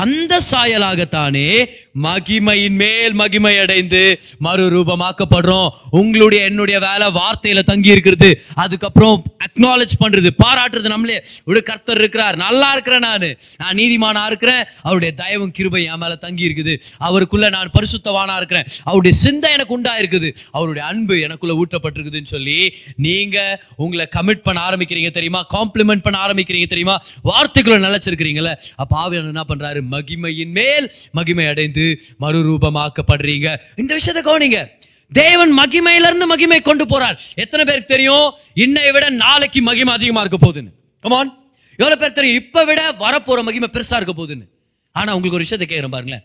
[0.03, 1.64] அந்த சாயலாகத்தானே
[2.03, 5.68] மகிமையின் மேல் மகிமை அடைந்து மறுரூபமாக்கப்படுறோம்.
[5.90, 8.40] உங்களுடைய என்னுடைய வேலை வார்த்தையில தங்கி இருக்கிறது.
[8.55, 11.24] அதுக்கப்புறம் அக்னாலேஜ் பண்றது பாராட்டுறது நம்மளே.
[11.44, 13.36] ஒரு கர்த்தர் இருக்கிறார் நல்லா இருக்கிறேன் நான்.
[13.57, 16.80] நான் நீதிமானா இருக்கிறேன் அவருடைய தயவும் கிருபை என் மேல தங்கி இருக்குது.
[16.99, 18.66] அவருக்குள்ள நான் பரிசுத்தவானா இருக்கிறேன்.
[18.84, 25.11] அவருடைய சிந்தை எனக்கு உண்டா இருக்குது அவருடைய அன்பு எனக்குள்ள ஊட்டப்பட்டிருக்குதுன்னு சொல்லி நீங்க உங்களை கமிட் பண்ண ஆரம்பிக்கிறீங்க
[25.11, 25.47] தெரியுமா?
[25.55, 27.03] காம்ப்ளிமெண்ட் பண்ண ஆரம்பிக்கிறீங்க தெரியுமா?
[27.24, 29.84] வார்த்தைக்குள்ள நினைச்சிருக்கிறீங்களே அப்ப ஆவியானவர் என்ன பண்றாரு?
[29.91, 33.57] மகிமையின் மேல் மகிமை அடைந்து மறுரூபமாக்கப்படுறீங்க.
[33.76, 34.68] இந்த விஷயத்தை கவனிங்க.
[35.12, 37.16] தேவன் மகிமையில இருந்து மகிமை கொண்டு போறார்.
[37.34, 38.32] எத்தனை பேருக்கு தெரியும்?
[38.55, 40.72] இன்னை விட நாளைக்கு மகிமை அதிகமா இருக்க போகுதுன்னு.
[41.01, 42.37] கமான் எவ்வளவு பேர் தெரியும்?
[42.37, 44.49] இப்ப விட வரப்போற மகிமை பெருசா இருக்க போகுதுன்னு.
[44.93, 46.24] ஆனா உங்களுக்கு ஒரு விஷயத்தை கேட்கிறேன் பாருங்களேன்.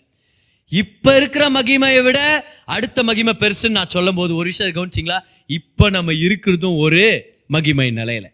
[0.70, 5.20] இப்ப இருக்கிற மகிமையை விட அடுத்த மகிமை பெருசுன்னு நான் சொல்லும் போது ஒரு விஷயத்தை கவனிச்சிங்களா?
[5.48, 8.26] இப்ப நம்ம இருக்கிறதும் ஒரு மகிமை நிலையில.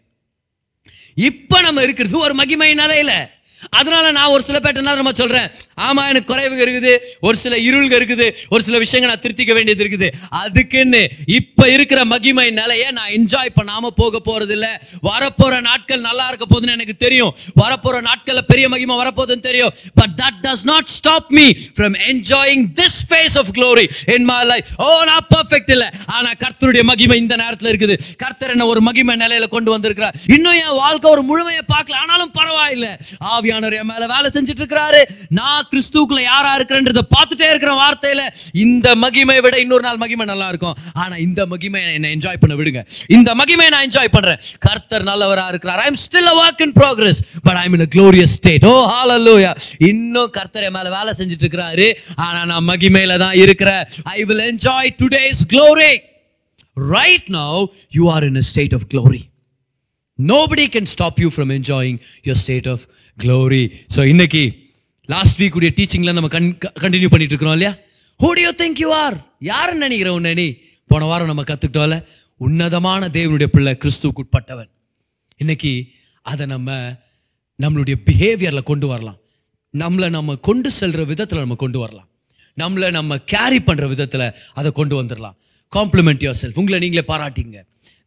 [1.14, 3.26] இப்ப நம்ம இருக்கிறது ஒரு மகிமை நிலையில.
[3.70, 5.50] அதனால நான் ஒரு சில பேர்ட்ட நம்ம சொல்றேன்?
[5.80, 6.98] ஆமா எனக்கு குறைவுங்க இருக்குது.
[7.20, 8.32] ஒரு சில இருள்க இருக்குது.
[8.48, 10.08] ஒரு சில விஷயங்கள் நான் திருத்திக்க வேண்டியது இருக்குது.
[10.28, 16.46] அதுக்குன்னு இப்ப இருக்கிற மகிமை நிலைய நான் என்ஜாய் பண்ணாம போக போறது இல்ல வரப்போற நாட்கள் நல்லா இருக்க
[16.50, 17.36] போதுன்னு எனக்கு தெரியும்.
[17.60, 19.74] வரப்போற நாட்கள்ல பெரிய மகிமை வரப்போகுதுன்னு தெரியும்.
[19.94, 24.64] But that does not stop me from enjoying this phase of glory in my life
[24.76, 25.90] oh நான் பர்ஃபெக்ட் இல்ல.
[26.06, 27.98] ஆனா கர்த்தருடைய மகிமை இந்த நேரத்துல இருக்குது.
[28.16, 30.14] கர்த்தர் என்ன ஒரு மகிமை நிலையில கொண்டு வந்திருக்கிறார்.
[30.26, 31.94] இன்னும் என் வாழ்க்கை ஒரு முழுமையை பார்க்கல.
[31.94, 32.88] ஆனாலும் பரவாயில்லை.
[33.18, 35.00] ஆவி ஆவியானவர் என் மேல வேலை செஞ்சுட்டு இருக்கிறாரு
[35.38, 38.22] நான் கிறிஸ்துக்குள்ள யாரா இருக்கிறேன்றத பார்த்துட்டே இருக்கிற வார்த்தையில
[38.64, 42.80] இந்த மகிமை விட இன்னொரு நாள் மகிமை நல்லா இருக்கும் ஆனா இந்த மகிமை என்ன என்ஜாய் பண்ண விடுங்க.
[43.16, 44.40] இந்த மகிமை நான் என்ஜாய் பண்றேன்.
[44.66, 45.80] கர்த்தர் நல்லவரா இருக்கிறார்.
[45.84, 48.74] I am still a walk in progress but I am in a glorious state oh
[48.92, 49.52] ஹalleluya
[49.90, 51.88] இன்னும் கர்த்தர் என் மேல வேலை செஞ்சுட்டு இருக்கிறாரு
[52.26, 53.82] ஆனா நான் மகிமையில தான் இருக்கிறேன்.
[54.14, 55.92] I will enjoy today's glory
[56.96, 57.52] right now
[57.98, 59.22] you are in a state of glory
[60.26, 62.80] nobody can stop you from enjoying your state of
[63.22, 64.52] glory so இன்னைக்கு
[65.06, 67.76] லாஸ்ட் வீக் உடைய டீச்சிங்ல நம்ம கண்டினியூ பண்ணிட்டு இருக்கிறோம் இல்லையா?
[68.20, 69.20] Who do you you are are?
[69.38, 70.54] யாருன்னு நினைக்கிற உன்னை நீ?
[70.86, 72.04] போன வாரம் நம்ம கற்றுக்கிட்டோம்ல
[72.36, 74.68] உன்னதமான தேவனுடைய பிள்ளை கிறிஸ்துவுக்கு உட்பட்டவன்.
[75.36, 75.88] இன்னைக்கு
[76.22, 76.96] அதை நம்ம
[77.62, 79.18] நம்மளுடைய பிஹேவியரில் கொண்டு வரலாம்.
[79.72, 82.08] நம்மளை நம்ம கொண்டு செல்கிற விதத்தில் நம்ம கொண்டு வரலாம்.
[82.56, 85.36] நம்மளை நம்ம கேரி பண்ணுற விதத்தில் அதை கொண்டு வந்துடலாம்
[85.72, 87.62] காம்ப்ளிமெண்ட் யோர் செல்ஃப் உங்களை நீங்களே பாராட்டிங்க.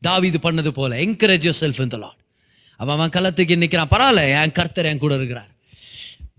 [0.08, 0.92] தாவிது பண்ணது போல.
[1.06, 2.20] என்கரேஜ் யோர் செல்ஃப் இந்த லாட்
[2.80, 5.50] அவன் அவன் கள்ளத்துக்கு நிற்கிறான் பரவாயில்ல என் கர்த்தர் என் கூட இருக்கிறார்.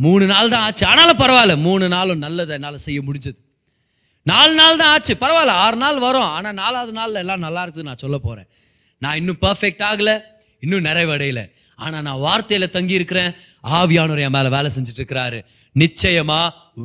[0.05, 0.85] மூணு நாள் தான் ஆச்சு.
[0.91, 3.39] ஆனாலும் பரவாயில்ல மூணு நாளும் நல்லதை என்னால் செய்ய முடிஞ்சது.
[4.31, 5.15] நாலு நாள் தான் ஆச்சு.
[5.23, 6.31] பரவாயில்ல ஆறு நாள் வரும்.
[6.37, 8.49] ஆனால் நாலாவது நாளில் எல்லாம் நல்லா இருக்குது நான் சொல்ல போகிறேன்
[9.03, 10.11] நான் இன்னும் பர்ஃபெக்ட் ஆகல
[10.65, 11.45] இன்னும் நிறைவடையலை.
[11.79, 13.33] ஆனால் நான் வார்த்தையில் தங்கி இருக்கிறேன்.
[13.79, 15.39] ஆவியானவர் என் மேலே வேலை செஞ்சுட்டு இருக்கிறாரு
[15.77, 16.41] நிச்சயமா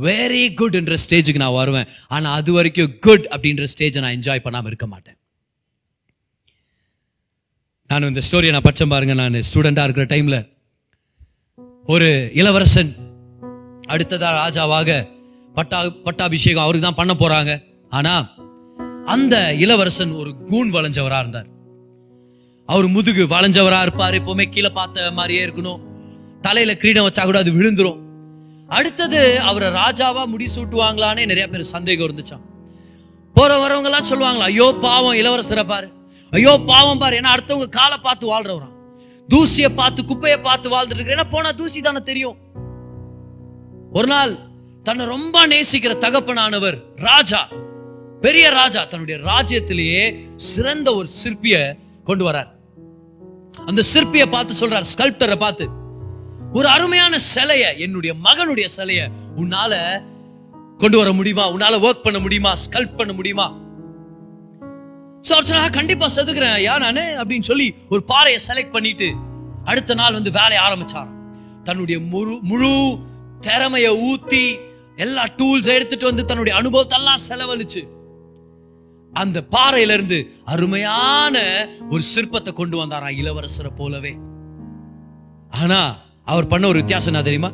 [0.07, 1.88] வெரி குட் என்ற ஸ்டேஜுக்கு நான் வருவேன்.
[2.15, 5.17] ஆனால் அது வரைக்கும் குட் அப்படின்ற ஸ்டேஜை நான் என்ஜாய் பண்ணாமல் இருக்க மாட்டேன்.
[7.89, 9.13] நான் இந்த ஸ்டோரியை நான் பச்சம் பாருங்க.
[9.19, 10.39] நான் ஸ்டூடெண்டாக இருக்கிற டைமில்
[11.93, 12.07] ஒரு
[12.39, 12.89] இளவரசன்
[13.93, 14.97] அடுத்ததா ராஜாவாக
[15.57, 17.51] பட்டா பட்டாபிஷேகம் அவருக்கு தான் பண்ண போறாங்க.
[17.97, 18.13] ஆனா
[19.13, 21.47] அந்த இளவரசன் ஒரு கூன் வளைஞ்சவரா இருந்தார்.
[22.69, 24.17] அவர் முதுகு வளைஞ்சவரா இருப்பார்.
[24.19, 25.81] எப்பவுமே கீழே பார்த்த மாதிரியே இருக்கணும்.
[26.45, 27.99] தலையில கிரீடம் வச்சா கூட அது விழுந்துரும்.
[28.77, 29.19] அடுத்தது
[29.49, 32.43] அவரை ராஜாவா முடிசூட்டுவாங்களானே நிறைய பேர் சந்தேகம் இருந்துச்சான்
[33.35, 35.88] போற வரவங்க எல்லாம் சொல்லுவாங்களா ஐயோ பாவம் இளவரசரை பாரு.
[36.32, 37.19] ஐயோ பாவம் பாரு.
[37.19, 38.75] ஏன்னா அடுத்தவங்க காலை பார்த்து வாழ்றவரான்
[39.34, 42.38] தூசியை பார்த்து குப்பையை பார்த்து வாழ்ந்துட்டு இருக்கிற ஏன்னா போனா தூசி தானே தெரியும்.
[43.91, 44.34] ஒரு நாள்
[44.84, 47.47] தன்னை ரொம்ப நேசிக்கிற தகப்பனானவர் ராஜா.
[48.21, 50.03] பெரிய ராஜா தன்னுடைய ராஜ்யத்திலேயே
[50.36, 52.49] சிறந்த ஒரு சிற்பிய கொண்டு வரார்.
[53.65, 55.67] அந்த சிற்பிய பார்த்து சொல்றார் ஸ்கல்ப்டரை பார்த்து
[56.53, 59.01] ஒரு அருமையான சிலைய என்னுடைய மகனுடைய சிலைய
[59.38, 59.73] உன்னால
[60.78, 61.51] கொண்டு வர முடியுமா?
[61.51, 62.53] உன்னால ஒர்க் பண்ண முடியுமா?
[62.65, 63.47] ஸ்கல்ப் பண்ண முடியுமா?
[65.28, 66.57] So, அவர் கண்டிப்பா செதுக்குறேன்.
[66.57, 67.01] யா நானு?
[67.01, 69.13] அப்படின்னு சொல்லி ஒரு பாறையை செலக்ட் பண்ணிட்டு
[69.65, 71.15] அடுத்த நாள் வந்து வேலையை ஆரம்பிச்சாராம்.
[71.63, 72.97] தன்னுடைய முழு முழு
[73.41, 74.59] திறமைய ஊத்தி
[74.95, 77.88] எல்லா டூல்ஸ் எடுத்துட்டு வந்து தன்னுடைய அனுபவத்தெல்லாம் செலவழிச்சு
[79.13, 84.17] அந்த பாறையில இருந்து அருமையான ஒரு சிற்பத்தை கொண்டு வந்தாராம் இளவரசரை போலவே.
[85.49, 87.51] ஆனா அவர் பண்ண ஒரு வித்தியாசம் என்ன தெரியுமா?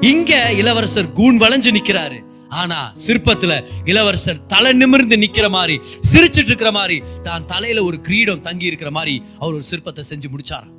[0.00, 2.33] இங்க இளவரசர் கூன் வளைஞ்சு நிக்கிறாரு.
[2.48, 5.80] ஆனா சிற்பத்துல இளவரசர் தலை நிமிர்ந்து நிக்கிற மாதிரி
[6.12, 10.72] சிரிச்சிட்டு இருக்கிற மாதிரி தான் தலையில ஒரு கிரீடம் தங்கி இருக்கிற மாதிரி அவர் ஒரு சிற்பத்தை செஞ்சு முடிச்சாராம்.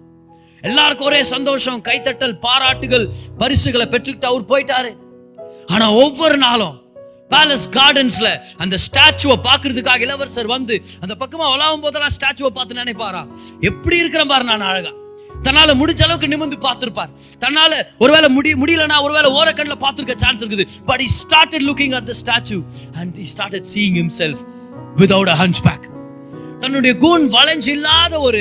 [0.62, 4.98] எல்லாருக்கும் ஒரே சந்தோஷம் கைத்தட்டல் பாராட்டுகள் பரிசுகளை பெற்றுக்கிட்டு அவர் போயிட்டாரு.
[5.68, 6.84] ஆனா ஒவ்வொரு நாளும்
[7.30, 13.28] பேலஸ் கார்டன்ஸ்ல அந்த ஸ்டாச்சுவை பாக்குறதுக்காக இளவரசர் வந்து அந்த பக்கமா விளாவும் போதெல்லாம் ஸ்டாச்சுவை பார்த்து நினைப்பாரா
[13.60, 14.92] எப்படி இருக்கிற பாரு நான் அழகா.
[15.48, 17.12] தன்னால முடிஞ்ச அளவுக்கு நிமிர்ந்து பார்த்திருப்பார்.
[17.44, 17.74] தன்னால
[18.04, 20.66] ஒருவேளை முடி முடியலனா ஒருவேளை ஓரக்கண்ணில் பார்த்திருக்க சான்ஸ் இருக்குது.
[20.90, 22.58] But he started looking at the statue
[23.02, 24.42] and he started seeing himself
[25.02, 25.38] without a
[25.68, 25.86] hunchback
[26.66, 28.40] தன்னுடைய கூண் வளைஞ்சு இல்லாத ஒரு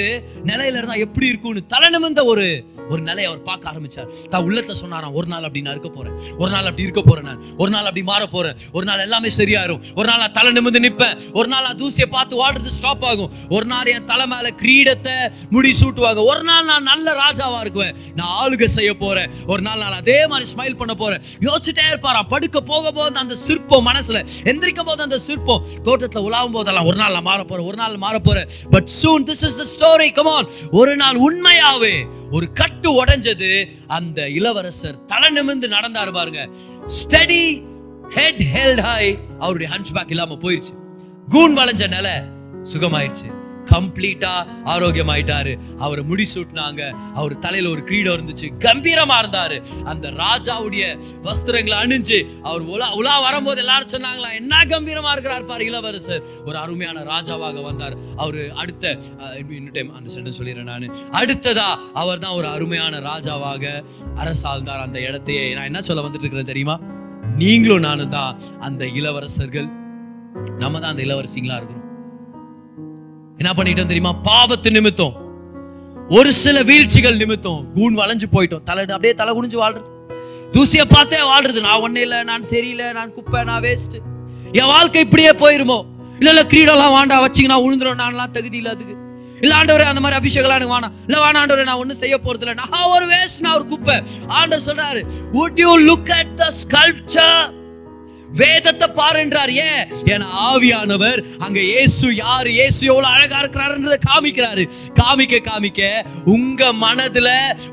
[0.51, 2.47] நிலையில இருந்தா எப்படி இருக்கும்னு தலை நிமிர்ந்த ஒரு
[2.93, 4.09] ஒரு நிலையை அவர் பார்க்க ஆரம்பிச்சார்.
[4.29, 6.17] தான் உள்ளத்தை சொன்னாராம் ஒரு நாள் அப்படி நான் இருக்க போறேன்.
[6.39, 7.39] ஒரு நாள் அப்படி இருக்க போறேன் நான்.
[7.57, 8.57] ஒரு நாள் அப்படி மாற போறேன்.
[8.73, 9.81] ஒரு நாள் எல்லாமே சரியாயிரும்.
[9.95, 11.15] ஒரு நாள் நான் தலை நிமிர்ந்து நிற்பேன்.
[11.33, 13.31] ஒரு நாள் நான் தூசியை பார்த்து வாடுறது ஸ்டாப் ஆகும்.
[13.49, 15.15] ஒரு நாள் என் தலை மேல கிரீடத்தை
[15.51, 16.25] முடி சூட்டுவாங்க.
[16.33, 17.95] ஒரு நாள் நான் நல்ல ராஜாவா இருக்குவேன்.
[18.15, 19.31] நான் ஆளுகை செய்ய போறேன்.
[19.47, 21.23] ஒரு நாள் நான் அதே மாதிரி ஸ்மைல் பண்ண போறேன்.
[21.41, 22.29] யோசிச்சுட்டே இருப்பாராம்.
[22.35, 27.17] படுக்க போக போது அந்த சிற்பம் மனசுல எந்திரிக்கும் போது அந்த சிற்பம் தோட்டத்துல உலாவும் போதெல்லாம் ஒரு நாள்
[27.19, 27.67] நான் மாற போறேன்.
[27.67, 32.05] ஒரு நாள் மாற போற but soon this is the story come on ஒரு நாள் உண்மையாவே
[32.33, 33.69] ஒரு கட்டு உடைஞ்சது.
[33.87, 36.49] அந்த இளவரசர் தலை நிமிர்ந்து நடந்தாரு பாருங்க.
[36.87, 37.63] ஸ்டடி
[38.09, 40.75] ஹெட் ஹெல்ட் ஹை அவருடைய ஹன்ச்பேக் இல்லாம போயிருச்சு.
[41.29, 42.11] கூன் வளைஞ்ச நிலை
[42.73, 43.44] சுகமாயிருச்சு.
[43.73, 44.33] கம்ப்ளீட்டா
[44.75, 45.53] ஆரோக்கியமாயிட்டாரு.
[45.85, 46.83] அவரை முடி சூட்டினாங்க.
[47.21, 48.49] அவர் தலையில ஒரு கிரீடம் இருந்துச்சு.
[48.67, 49.57] கம்பீரமா இருந்தாரு.
[49.93, 50.85] அந்த ராஜாவுடைய
[51.29, 56.25] வஸ்திரங்களை அணிஞ்சு அவர் உலா உலா வரும்போது எல்லாரும் சொன்னாங்களா என்ன கம்பீரமா இருக்கிறார் பாரு இளவரசர்.
[56.47, 57.97] ஒரு அருமையான ராஜாவாக வந்தார்.
[58.17, 58.97] அவரு அடுத்த
[59.57, 60.89] இன்னும் டைம் அந்த சென்டென்ஸ் சொல்லிடுறேன் நானு.
[61.21, 61.69] அடுத்ததா
[62.03, 63.85] அவர் தான் ஒரு அருமையான ராஜாவாக
[64.25, 65.47] அரசாழ்ந்தார் அந்த இடத்தையே.
[65.55, 66.77] நான் என்ன சொல்ல வந்துட்டு இருக்கிறேன் தெரியுமா?
[67.43, 69.71] நீங்களும் நானும் தான் அந்த இளவரசர்கள்.
[70.63, 71.84] நம்ம தான் அந்த இளவரசிங்களா இருக்கிறோம்
[73.39, 74.15] என்ன பண்ணிட்டோம் தெரியுமா?
[74.25, 75.15] பாவத்து நிமித்தம்.
[76.09, 77.73] ஒரு சில வீழ்ச்சிகள் நிமித்தம்.
[77.75, 78.63] கூன் வளைஞ்சு போயிட்டோம்.
[78.63, 79.89] தலை அப்படியே தலை குனிஞ்சு வாழ்றது.
[80.53, 81.61] தூசிய பார்த்தே வாழ்றது.
[81.61, 83.97] நான் ஒண்ணே இல்லை நான் சரியில்லை நான் குப்பை நான் வேஸ்ட்
[84.53, 85.79] என் வாழ்க்கை இப்படியே போயிருமோ?
[86.19, 88.01] இல்ல இல்ல கிரீடெல்லாம் வாண்டா வச்சீங்கன்னா உழுந்துரும்.
[88.03, 88.95] நான்லாம் தகுதி இல்ல அதுக்கு.
[89.41, 90.93] இல்ல ஆண்டவரே அந்த மாதிரி அபிஷேகம் எனக்கு வேணாம்.
[91.07, 94.03] இல்ல வேணாம் ஆண்டவரே நான் ஒண்ணும் செய்ய போறது இல்ல நான் ஒரு வேஸ்ட் நான் ஒரு குப்பை.
[94.27, 97.53] ஆண்டவர் சொல்றாரு would you look at the sculpture
[98.41, 99.83] வேதத்தை பாருன்றார் ஏன்?
[100.13, 102.49] ஏன்னா ஆவியானவர் அங்க இயேசு யாரு?
[102.59, 104.65] இயேசு எவ்வளவு அழகா இருக்கிறாருன்றத காமிக்கிறாரு.
[105.01, 105.81] காமிக்க காமிக்க
[106.35, 107.29] உங்க மனதுல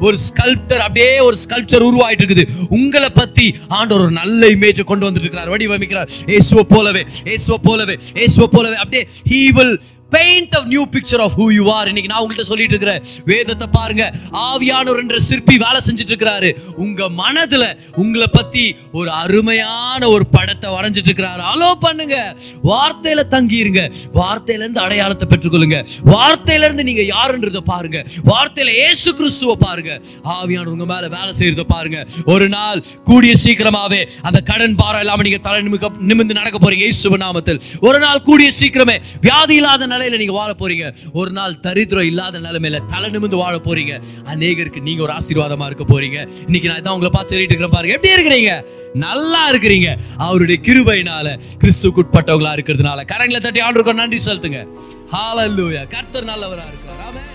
[0.07, 2.45] ஒரு ஸ்கல்ப்டர் அப்படியே ஒரு ஸ்கல்ப்சர் உருவாயிட்டு இருக்குது.
[2.78, 3.47] உங்களை பத்தி
[3.80, 5.53] ஆண்டவர் ஒரு நல்ல இமேஜ் கொண்டு வந்துட்டு இருக்கிறார்.
[5.55, 6.12] வடிவமைக்கிறார்.
[6.34, 8.78] இயேசுவை போலவே இயேசுவை போலவே இயேசுவை போலவே.
[8.84, 9.76] அப்படியே he will
[10.16, 14.05] paint of new picture of who you are இன்னைக்கு நான் உங்கள்கிட்ட சொல்லிட்டு இருக்கிறேன் வேதத்தை பாருங்க.
[14.32, 16.49] ஆவியானவர் என்ற சிற்பி வேலை செஞ்சுட்டு இருக்கிறாரு.
[16.76, 21.43] உங்க மனதுல உங்களை பத்தி ஒரு அருமையான ஒரு படத்தை வரைஞ்சிட்டு இருக்கிறாரு.
[21.53, 22.36] அலோ பண்ணுங்க.
[22.64, 23.82] வார்த்தையில தங்கிருங்க.
[24.14, 25.78] வார்த்தையில இருந்து அடையாளத்தை பெற்றுக்கொள்ளுங்க.
[26.05, 27.99] வார்த்தையில இருந்து நீங்க யாருன்றத பாருங்க.
[28.26, 30.01] வார்த்தையில ஏசு கிறிஸ்துவ பாருங்க.
[30.24, 32.05] ஆவியானவர் உங்க மேல வேலை செய்யறத பாருங்க.
[32.26, 36.86] ஒரு நாள் கூடிய சீக்கிரமாவே அந்த கடன் பாரம் இல்லாம நீங்க தலை நிமிக்க நிமிர்ந்து நடக்க போறீங்க.
[36.88, 37.62] இயேசு நாமத்தில்.
[37.82, 40.93] ஒரு நாள் கூடிய சீக்கிரமே வியாதி இல்லாத நிலையில நீங்க வாழ போறீங்க.
[41.13, 44.01] ஒரு நாள் தரித்திரம் இல்லாத நிலைமையில தலை நிமிர்ந்து வாழ போறீங்க.
[44.33, 46.29] அநேகருக்கு நீங்க ஒரு ஆசீர்வாதமா இருக்க போறீங்க.
[46.45, 47.93] இன்னைக்கு நான் தான் உங்களை பார்த்து சொல்லிட்டு இருக்கிறேன் பாருங்க.
[47.93, 48.65] எப்படி இருக்கிறீங்க?
[48.93, 49.97] நல்லா இருக்கிறீங்க.
[50.17, 53.03] அவருடைய கிருபையினால கிறிஸ்துக்குட்பட்டவங்களா இருக்கிறதுனால.
[53.13, 54.67] கரங்களை தட்டி ஆண்டுக்கு நன்றி செலுத்துங்க.
[55.11, 57.29] ஹாலல்லூயா கர்த்தர் நல்லவரா இருக்கிறார் ஆமென்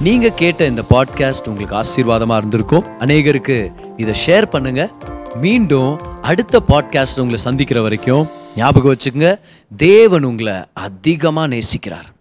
[0.00, 2.86] நீங்க கேட்ட இந்த பாட்காஸ்ட் உங்களுக்கு ஆசீர்வாதமா இருந்திருக்கும்.
[3.00, 4.90] அநேகருக்கு இதை ஷேர் பண்ணுங்க.
[5.40, 9.38] மீண்டும் அடுத்த பாட்காஸ்ட் உங்களை சந்திக்கிற வரைக்கும் ஞாபகம் வச்சுக்கங்க.
[9.76, 12.14] தேவன் உங்களை அதிகமாக நேசிக்கிறார்.